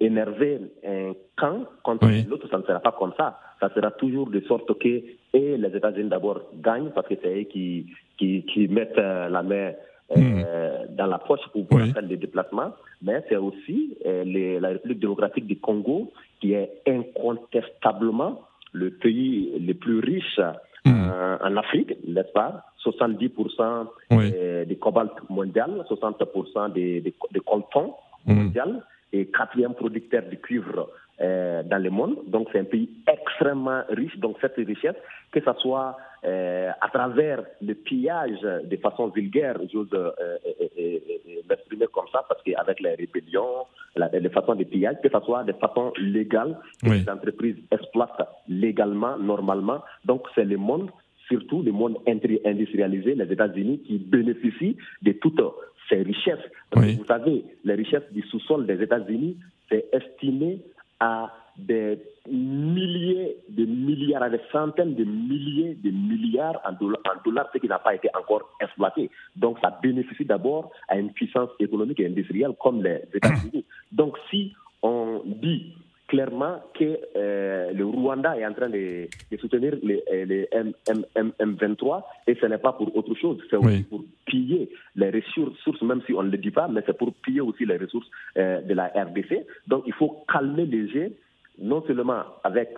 énerver 0.00 0.60
un 0.84 1.12
camp 1.36 1.60
contre 1.84 2.06
Oui. 2.06 2.24
l'autre, 2.28 2.48
ça 2.50 2.58
ne 2.58 2.64
sera 2.64 2.80
pas 2.80 2.92
comme 2.98 3.12
ça. 3.16 3.38
Ça 3.60 3.68
sera 3.74 3.90
toujours 3.92 4.28
de 4.28 4.40
sorte 4.40 4.76
que 4.78 4.88
et 4.88 5.56
les 5.56 5.76
États-Unis 5.76 6.08
d'abord 6.08 6.40
gagnent 6.54 6.90
parce 6.94 7.06
que 7.08 7.14
c'est 7.22 7.40
eux 7.40 7.44
qui, 7.44 7.86
qui, 8.18 8.42
qui 8.44 8.66
mettent 8.68 8.96
la 8.96 9.42
main 9.42 9.72
euh, 10.16 10.84
dans 10.90 11.06
la 11.06 11.18
poche 11.18 11.40
pour 11.52 11.66
pouvoir 11.66 11.86
Oui. 11.86 11.92
faire 11.92 12.02
des 12.02 12.16
déplacements, 12.16 12.72
mais 13.02 13.22
c'est 13.28 13.36
aussi 13.36 13.96
les- 14.04 14.58
la 14.60 14.68
République 14.70 15.00
démocratique 15.00 15.46
du 15.46 15.58
Congo 15.58 16.12
qui 16.40 16.52
est 16.54 16.70
incontestablement 16.88 18.40
le 18.72 18.90
pays 18.90 19.52
le 19.58 19.74
plus 19.74 20.00
riche 20.00 20.40
euh, 20.86 21.38
en 21.42 21.56
Afrique, 21.56 21.94
n'est-ce 22.06 22.32
pas? 22.32 22.64
70% 22.84 23.86
Oui. 24.12 24.32
du 24.66 24.76
cobalt 24.78 25.12
mondial, 25.28 25.84
60% 25.88 26.72
des, 26.72 27.00
des, 27.00 27.14
des 27.32 27.40
coltons 27.40 27.94
Mm. 28.26 28.34
mondial 28.34 28.82
et 29.12 29.26
quatrième 29.26 29.74
producteur 29.74 30.22
de 30.30 30.34
cuivre 30.36 30.90
euh, 31.20 31.62
dans 31.62 31.82
le 31.82 31.90
monde. 31.90 32.16
Donc 32.26 32.48
c'est 32.52 32.58
un 32.58 32.64
pays 32.64 32.90
extrêmement 33.06 33.82
riche. 33.88 34.16
Donc 34.18 34.36
cette 34.40 34.56
richesse, 34.56 34.96
que 35.32 35.40
ce 35.40 35.52
soit 35.60 35.96
à 36.26 36.88
travers 36.92 37.44
le 37.62 37.74
pillage 37.74 38.40
de 38.42 38.76
façon 38.78 39.08
vulgaire, 39.08 39.56
j'ose 39.72 39.88
euh, 39.94 40.10
euh, 40.20 40.36
euh, 40.46 40.66
euh, 40.78 40.98
euh, 41.28 41.40
m'exprimer 41.48 41.86
comme 41.92 42.06
ça, 42.12 42.24
parce 42.28 42.42
qu'avec 42.42 42.80
les 42.80 42.94
rébellions, 42.94 43.66
la, 43.94 44.08
les 44.08 44.28
façons 44.30 44.54
de 44.56 44.64
pillage, 44.64 44.96
que 45.02 45.08
ce 45.08 45.20
soit 45.24 45.44
de 45.44 45.52
façon 45.52 45.92
légale, 45.98 46.58
que 46.82 46.90
Oui. 46.90 47.00
les 47.00 47.08
entreprises 47.10 47.56
exploitent 47.70 48.28
légalement, 48.48 49.16
normalement. 49.18 49.80
Donc 50.04 50.22
c'est 50.34 50.44
le 50.44 50.56
monde 50.56 50.90
surtout 51.28 51.60
le 51.62 51.72
monde 51.72 51.96
industrialisé, 52.06 53.14
les 53.14 53.32
États-Unis, 53.32 53.80
qui 53.86 53.98
bénéficient 53.98 54.76
de 55.02 55.12
toutes 55.12 55.40
ces 55.88 56.02
richesses. 56.02 56.38
Parce 56.70 56.86
que 56.86 56.90
Oui. 56.92 56.96
vous 56.96 57.04
savez, 57.06 57.44
les 57.64 57.74
richesses 57.74 58.10
du 58.12 58.22
sous-sol 58.22 58.66
des 58.66 58.80
États-Unis, 58.82 59.36
c'est 59.68 59.86
estimé 59.92 60.60
à 61.00 61.32
des 61.58 61.98
milliers 62.28 63.36
de 63.48 63.64
milliards, 63.64 64.22
à 64.22 64.30
des 64.30 64.40
centaines 64.52 64.94
de 64.94 65.04
milliers 65.04 65.76
de 65.82 65.90
milliards 65.90 66.60
en 66.64 66.72
dollars, 66.72 67.00
en 67.06 67.22
dollars, 67.24 67.48
ce 67.52 67.58
qui 67.58 67.68
n'a 67.68 67.78
pas 67.78 67.94
été 67.94 68.08
encore 68.18 68.50
exploité. 68.60 69.10
Donc 69.36 69.58
ça 69.60 69.78
bénéficie 69.82 70.24
d'abord 70.24 70.70
à 70.88 70.98
une 70.98 71.12
puissance 71.12 71.50
économique 71.58 72.00
et 72.00 72.06
industrielle 72.06 72.52
comme 72.60 72.82
les 72.82 73.02
États-Unis. 73.14 73.64
Donc 73.92 74.16
si 74.30 74.52
on 74.82 75.22
dit 75.24 75.74
clairement 76.08 76.60
que 76.74 76.98
euh, 77.16 77.72
le 77.72 77.84
Rwanda 77.84 78.38
est 78.38 78.46
en 78.46 78.52
train 78.52 78.68
de, 78.68 79.08
de 79.30 79.36
soutenir 79.38 79.74
les, 79.82 80.02
euh, 80.12 80.24
les 80.24 80.48
M, 80.52 80.72
M, 80.88 81.04
M, 81.14 81.32
M23 81.40 82.02
et 82.26 82.36
ce 82.40 82.46
n'est 82.46 82.58
pas 82.58 82.72
pour 82.72 82.94
autre 82.96 83.14
chose, 83.14 83.38
c'est 83.50 83.56
aussi 83.56 83.82
pour 83.82 84.04
piller 84.24 84.70
les 84.94 85.10
ressources, 85.10 85.82
même 85.82 86.02
si 86.06 86.12
on 86.12 86.22
ne 86.22 86.30
le 86.30 86.38
dit 86.38 86.50
pas, 86.50 86.68
mais 86.68 86.82
c'est 86.86 86.96
pour 86.96 87.12
piller 87.14 87.40
aussi 87.40 87.64
les 87.64 87.76
ressources 87.76 88.06
euh, 88.36 88.60
de 88.60 88.74
la 88.74 88.86
RDC. 88.86 89.46
Donc 89.66 89.84
il 89.86 89.92
faut 89.94 90.24
calmer 90.30 90.66
les 90.66 90.88
jeux, 90.88 91.12
non 91.58 91.82
seulement 91.86 92.22
avec 92.44 92.70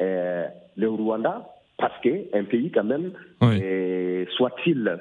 euh, 0.00 0.46
le 0.76 0.88
Rwanda, 0.88 1.46
parce 1.78 1.98
qu'un 2.02 2.44
pays 2.44 2.70
quand 2.70 2.84
même, 2.84 3.12
Oui. 3.40 3.60
euh, 3.62 4.24
soit-il 4.36 4.98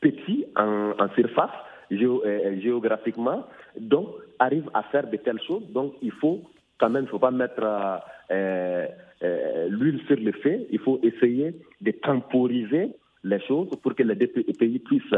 petit 0.00 0.44
en, 0.56 0.92
en 0.98 1.08
surface 1.14 1.50
géo- 1.90 2.22
euh, 2.24 2.58
géographiquement, 2.60 3.44
donc 3.78 4.08
arrive 4.38 4.68
à 4.74 4.82
faire 4.84 5.06
de 5.08 5.16
telles 5.18 5.40
choses. 5.46 5.62
Donc 5.72 5.94
il 6.02 6.12
faut 6.12 6.40
quand 6.78 6.90
même, 6.90 7.02
il 7.02 7.06
ne 7.06 7.10
faut 7.10 7.18
pas 7.18 7.30
mettre 7.30 7.62
euh, 7.62 7.96
euh, 8.30 8.86
euh, 9.22 9.68
l'huile 9.68 10.00
sur 10.06 10.16
le 10.16 10.32
feu. 10.32 10.66
Il 10.70 10.78
faut 10.80 10.98
essayer 11.02 11.54
de 11.80 11.90
temporiser 11.92 12.90
les 13.24 13.40
choses 13.40 13.68
pour 13.82 13.94
que 13.94 14.02
les 14.02 14.16
deux 14.16 14.26
pa- 14.28 14.40
pays 14.58 14.78
puissent 14.80 15.14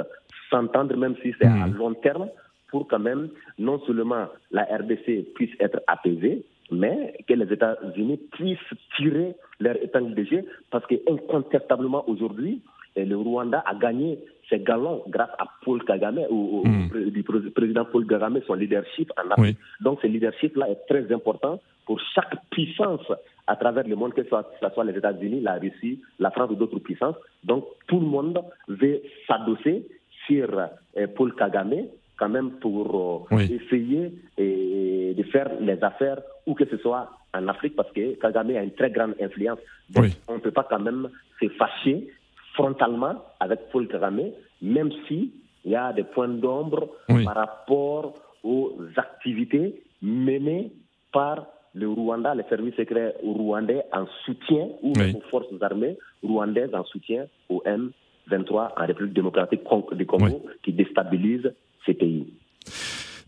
s'entendre, 0.51 0.95
même 0.97 1.15
si 1.23 1.33
c'est 1.41 1.47
à 1.47 1.67
long 1.69 1.95
terme, 1.95 2.29
pour 2.71 2.87
quand 2.89 2.99
même 2.99 3.29
non 3.59 3.79
seulement 3.87 4.27
la 4.51 4.65
RDC 4.65 5.33
puisse 5.35 5.55
être 5.61 5.81
apaisée, 5.87 6.45
mais 6.71 7.17
que 7.29 7.35
les 7.35 7.53
États-Unis 7.53 8.19
puissent 8.33 8.59
tirer 8.97 9.35
leur 9.61 9.77
épingle 9.83 10.15
de 10.15 10.25
jeu, 10.25 10.45
parce 10.71 10.87
que 10.87 10.95
incontestablement 11.11 12.09
aujourd'hui, 12.09 12.61
et 12.97 13.05
le 13.05 13.17
Rwanda 13.17 13.63
a 13.67 13.75
gagné 13.75 14.19
ses 14.49 14.61
galons 14.61 15.03
grâce 15.09 15.31
à 15.39 15.47
Paul 15.65 15.83
Kagame, 15.85 16.21
ou, 16.31 16.61
au- 16.63 16.69
Mm. 16.69 16.89
pré- 17.23 17.51
président 17.51 17.85
Paul 17.85 18.07
Kagame, 18.07 18.41
son 18.47 18.55
leadership 18.55 19.11
en 19.17 19.31
Afrique. 19.33 19.59
Donc 19.81 19.99
ce 20.01 20.07
leadership-là 20.07 20.71
est 20.71 20.87
très 20.89 21.13
important 21.13 21.61
pour 21.87 22.01
chaque 22.15 22.35
puissance 22.51 23.01
à 23.47 23.57
travers 23.57 23.87
le 23.87 23.97
monde, 23.97 24.15
que 24.15 24.23
ce 24.23 24.29
soit, 24.29 24.45
que 24.45 24.67
ce 24.67 24.73
soit 24.73 24.85
les 24.85 24.97
États-Unis, 24.97 25.41
la 25.41 25.55
Russie, 25.59 26.01
la 26.21 26.31
France 26.31 26.51
ou 26.53 26.55
d'autres 26.55 26.79
puissances. 26.79 27.17
Donc 27.43 27.65
tout 27.89 27.99
le 27.99 28.07
monde 28.07 28.41
veut 28.69 29.03
s'adosser 29.27 29.87
sur 30.27 30.49
euh, 30.97 31.07
Paul 31.17 31.35
Kagame 31.35 31.87
quand 32.17 32.29
même 32.29 32.51
pour 32.61 33.27
euh, 33.31 33.35
Oui. 33.37 33.61
essayer 33.61 34.13
de 34.39 35.23
faire 35.25 35.51
les 35.61 35.83
affaires 35.83 36.21
où 36.47 36.55
que 36.55 36.65
ce 36.67 36.77
soit 36.79 37.11
en 37.35 37.49
Afrique 37.49 37.75
parce 37.77 37.91
que 37.93 38.15
Kagame 38.21 38.51
a 38.57 38.63
une 38.63 38.73
très 38.73 38.91
grande 38.91 39.15
influence. 39.21 39.59
Donc 39.91 40.05
Oui. 40.05 40.17
on 40.29 40.35
ne 40.35 40.39
peut 40.41 40.51
pas 40.53 40.67
quand 40.69 40.79
même 40.81 41.09
se 41.41 41.49
fâcher 41.51 42.09
frontalement 42.55 43.17
avec 43.41 43.61
Paul 43.73 43.89
Kagame, 43.89 44.31
même 44.63 44.91
si 45.09 45.33
il 45.65 45.73
y 45.73 45.77
a 45.77 45.93
des 45.93 46.05
points 46.05 46.29
d'ombre 46.29 46.89
Oui. 47.09 47.25
par 47.25 47.35
rapport 47.37 48.15
aux 48.45 48.77
activités 48.97 49.83
menées 50.03 50.71
par 51.13 51.47
le 51.75 51.89
Rwanda, 51.89 52.35
les 52.35 52.45
services 52.45 52.77
secrets 52.77 53.15
rwandais 53.25 53.83
en 53.93 54.07
soutien 54.25 54.69
ou 54.83 54.93
Oui. 54.97 55.15
aux 55.17 55.21
forces 55.31 55.47
armées 55.61 55.97
rwandaises 56.23 56.73
en 56.75 56.85
soutien 56.85 57.27
au 57.49 57.63
M23 57.67 58.69
en 58.81 58.87
République 58.87 59.15
démocratique 59.15 59.63
du 59.93 60.07
Congo 60.07 60.43
qui 60.63 60.73
déstabilise 60.73 61.53
ces 61.87 61.95
pays. 61.95 62.27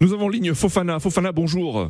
Nous 0.01 0.13
avons 0.13 0.29
ligne 0.29 0.55
Fofana. 0.55 0.99
Fofana, 0.99 1.33
bonjour. 1.33 1.89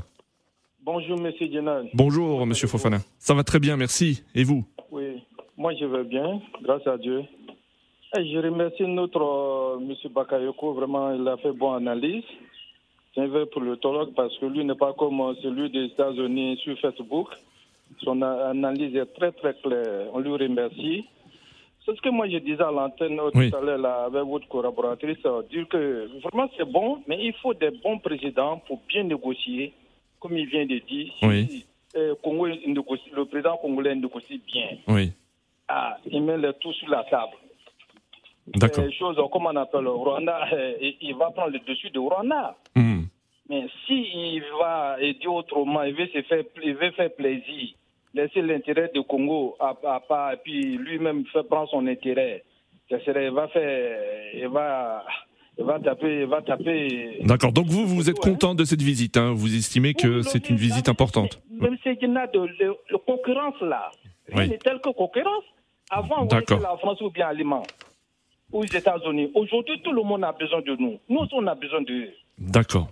Bonjour, 0.82 1.18
monsieur 1.18 1.46
Djenan. 1.46 1.86
Bonjour, 1.94 2.46
monsieur 2.46 2.68
Fofana. 2.68 2.98
Ça 3.18 3.34
va 3.34 3.42
très 3.42 3.58
bien, 3.58 3.76
merci. 3.76 4.22
Et 4.34 4.44
vous? 4.44 4.64
Oui, 4.90 5.22
moi 5.56 5.72
je 5.74 5.84
vais 5.84 6.04
bien, 6.04 6.40
grâce 6.62 6.86
à 6.86 6.96
Dieu. 6.96 7.24
Et 8.16 8.32
je 8.32 8.38
remercie 8.38 8.84
notre 8.84 9.20
euh, 9.20 9.80
monsieur 9.80 10.08
Bakayoko, 10.08 10.74
vraiment, 10.74 11.12
il 11.12 11.26
a 11.26 11.36
fait 11.38 11.52
bonne 11.52 11.88
analyse. 11.88 12.22
C'est 13.14 13.22
un 13.22 13.26
vrai 13.26 13.46
politologue 13.46 14.14
parce 14.14 14.38
que 14.38 14.46
lui 14.46 14.64
n'est 14.64 14.76
pas 14.76 14.92
comme 14.92 15.20
euh, 15.20 15.34
celui 15.42 15.70
des 15.70 15.86
États-Unis 15.86 16.58
sur 16.62 16.78
Facebook. 16.78 17.28
Son 18.02 18.22
analyse 18.22 18.94
est 18.94 19.12
très 19.14 19.32
très 19.32 19.54
claire. 19.54 20.08
On 20.12 20.20
lui 20.20 20.32
remercie. 20.32 21.04
C'est 21.86 21.94
ce 21.96 22.00
que 22.02 22.08
moi 22.08 22.28
je 22.28 22.38
disais 22.38 22.62
à 22.62 22.70
l'antenne 22.72 23.18
euh, 23.20 23.30
Oui. 23.34 23.48
tout 23.50 23.56
à 23.56 23.60
l'heure 23.60 23.86
avec 23.86 24.24
votre 24.24 24.48
collaboratrice, 24.48 25.18
euh, 25.24 25.42
dire 25.50 25.66
que 25.68 26.08
vraiment 26.22 26.48
c'est 26.56 26.68
bon, 26.68 27.02
mais 27.06 27.24
il 27.24 27.32
faut 27.34 27.54
des 27.54 27.70
bons 27.70 27.98
présidents 28.00 28.58
pour 28.66 28.80
bien 28.88 29.04
négocier, 29.04 29.72
comme 30.20 30.36
il 30.36 30.46
vient 30.46 30.66
de 30.66 30.78
dire. 30.78 31.12
Si, 31.20 31.24
Oui. 31.26 31.64
euh, 31.96 32.14
Congo 32.22 32.48
négocie- 32.48 33.12
le 33.14 33.24
président 33.26 33.56
congolais 33.58 33.94
négocie 33.94 34.40
bien, 34.52 34.78
Oui, 34.88 35.12
ah, 35.68 35.96
il 36.10 36.22
met 36.22 36.36
le 36.36 36.52
tout 36.54 36.72
sur 36.72 36.88
la 36.90 37.04
table. 37.04 37.36
d'accord. 38.48 38.84
Les 38.84 38.92
choses, 38.92 39.16
comme 39.32 39.46
on 39.46 39.56
appelle 39.56 39.82
le 39.82 39.90
Rwanda, 39.90 40.48
euh, 40.52 40.74
il 41.00 41.14
va 41.14 41.30
prendre 41.30 41.50
le 41.52 41.60
dessus 41.60 41.90
de 41.90 41.98
Rwanda. 42.00 42.56
Hmm. 42.74 43.02
Mais 43.48 43.64
s'il 43.86 44.42
va 44.58 44.96
et 45.00 45.14
dire 45.14 45.32
autrement, 45.32 45.84
il 45.84 45.94
veut 45.94 46.08
se 46.08 46.20
faire, 46.22 46.42
il 46.64 46.74
veut 46.74 46.90
faire 46.92 47.14
plaisir, 47.14 47.68
laisser 48.16 48.42
l'intérêt 48.42 48.90
du 48.94 49.02
Congo 49.02 49.56
à, 49.60 49.74
à 49.84 50.00
part, 50.00 50.32
et 50.32 50.36
puis 50.38 50.76
lui-même 50.76 51.24
faire 51.26 51.46
prendre 51.46 51.68
son 51.70 51.86
intérêt, 51.86 52.42
ça 52.90 52.98
serait, 53.04 53.26
il 53.26 53.32
va 53.32 53.48
faire, 53.48 53.98
il 54.34 54.48
va, 54.48 55.04
il 55.58 55.64
va 55.64 55.78
taper, 55.80 56.20
il 56.22 56.26
va 56.26 56.42
taper. 56.42 57.18
D'accord. 57.22 57.52
Donc 57.52 57.66
vous, 57.66 57.86
vous 57.86 58.08
êtes 58.10 58.18
content 58.18 58.54
de 58.54 58.64
cette 58.64 58.82
visite. 58.82 59.16
hein 59.16 59.32
vous 59.34 59.54
estimez 59.54 59.94
que 59.94 60.22
c'est 60.22 60.48
une 60.50 60.56
visite 60.56 60.88
importante. 60.88 61.40
Même 61.50 61.76
si 61.82 61.90
il 61.90 62.12
y 62.12 62.16
a 62.16 62.26
de, 62.26 62.38
de- 62.38 62.76
de 62.92 62.96
concurrence 62.96 63.60
là, 63.60 63.90
Oui. 64.34 64.48
n'est 64.48 64.58
tel 64.58 64.80
que 64.80 64.90
concurrence. 64.90 65.44
Avant, 65.90 66.22
on 66.22 66.26
était 66.40 66.56
la 66.58 66.76
France 66.78 67.00
ou 67.00 67.10
bien 67.10 67.26
l'Allemand, 67.28 67.62
ou 68.52 68.62
les 68.62 68.76
États-Unis. 68.76 69.30
Aujourd'hui, 69.34 69.80
tout 69.82 69.92
le 69.92 70.02
monde 70.02 70.24
a 70.24 70.32
besoin 70.32 70.60
de 70.62 70.74
nous. 70.76 70.98
Nous, 71.08 71.20
on 71.32 71.46
a 71.46 71.54
besoin 71.54 71.82
d'eux. 71.82 72.10
D'accord. 72.38 72.88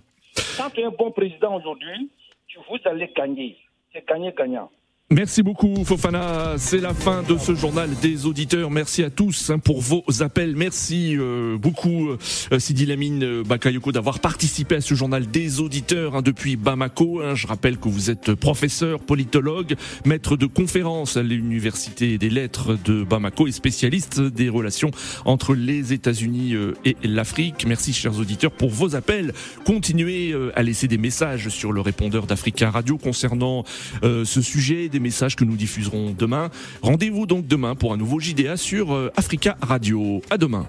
Quand 0.57 0.69
tu 0.69 0.79
es 0.81 0.85
un 0.85 0.91
bon 0.91 1.11
président 1.11 1.55
aujourd'hui, 1.57 2.09
tu- 2.47 2.57
vous 2.69 2.77
allez 2.85 3.09
gagner. 3.15 3.57
C'est 3.93 4.05
gagnant-gagnant. 4.07 4.69
Merci 5.11 5.43
beaucoup 5.43 5.85
Fofana, 5.85 6.55
c'est 6.57 6.79
la 6.79 6.95
fin 6.95 7.21
de 7.21 7.37
ce 7.37 7.53
journal 7.53 7.91
des 8.01 8.25
auditeurs. 8.25 8.71
Merci 8.71 9.03
à 9.03 9.11
tous 9.11 9.51
hein, 9.51 9.59
pour 9.59 9.79
vos 9.79 10.03
appels. 10.21 10.55
Merci 10.55 11.15
euh, 11.15 11.59
beaucoup 11.59 12.09
euh, 12.09 12.57
Sidi 12.57 12.87
Lamine 12.87 13.23
euh, 13.23 13.43
Bakayoko 13.43 13.91
d'avoir 13.91 14.17
participé 14.19 14.77
à 14.77 14.81
ce 14.81 14.95
journal 14.95 15.27
des 15.27 15.59
auditeurs 15.59 16.15
hein, 16.15 16.23
depuis 16.23 16.55
Bamako. 16.55 17.21
hein. 17.21 17.35
Je 17.35 17.45
rappelle 17.45 17.77
que 17.77 17.87
vous 17.87 18.09
êtes 18.09 18.33
professeur, 18.33 18.99
politologue, 18.99 19.75
maître 20.05 20.37
de 20.37 20.47
conférences 20.47 21.17
à 21.17 21.21
l'université 21.21 22.17
des 22.17 22.31
lettres 22.31 22.75
de 22.83 23.03
Bamako 23.03 23.45
et 23.45 23.51
spécialiste 23.51 24.19
des 24.19 24.49
relations 24.49 24.89
entre 25.23 25.53
les 25.53 25.93
États-Unis 25.93 26.55
et 26.83 26.97
l'Afrique. 27.03 27.67
Merci 27.67 27.93
chers 27.93 28.17
auditeurs 28.17 28.51
pour 28.51 28.71
vos 28.71 28.95
appels. 28.95 29.33
Continuez 29.65 30.33
à 30.55 30.63
laisser 30.63 30.87
des 30.87 30.97
messages 30.97 31.49
sur 31.49 31.71
le 31.71 31.81
répondeur 31.81 32.25
d'Africa 32.25 32.71
Radio 32.71 32.97
concernant 32.97 33.65
ce 34.01 34.41
sujet, 34.41 34.89
des 34.95 35.01
messages 35.01 35.35
que 35.35 35.43
nous 35.43 35.57
diffuserons 35.57 36.15
demain. 36.17 36.49
Rendez-vous 36.81 37.25
donc 37.25 37.47
demain 37.47 37.75
pour 37.75 37.91
un 37.91 37.97
nouveau 37.97 38.21
JDA 38.21 38.55
sur 38.55 38.93
euh, 38.93 39.11
Africa 39.17 39.57
Radio. 39.61 40.21
À 40.29 40.37
demain. 40.37 40.67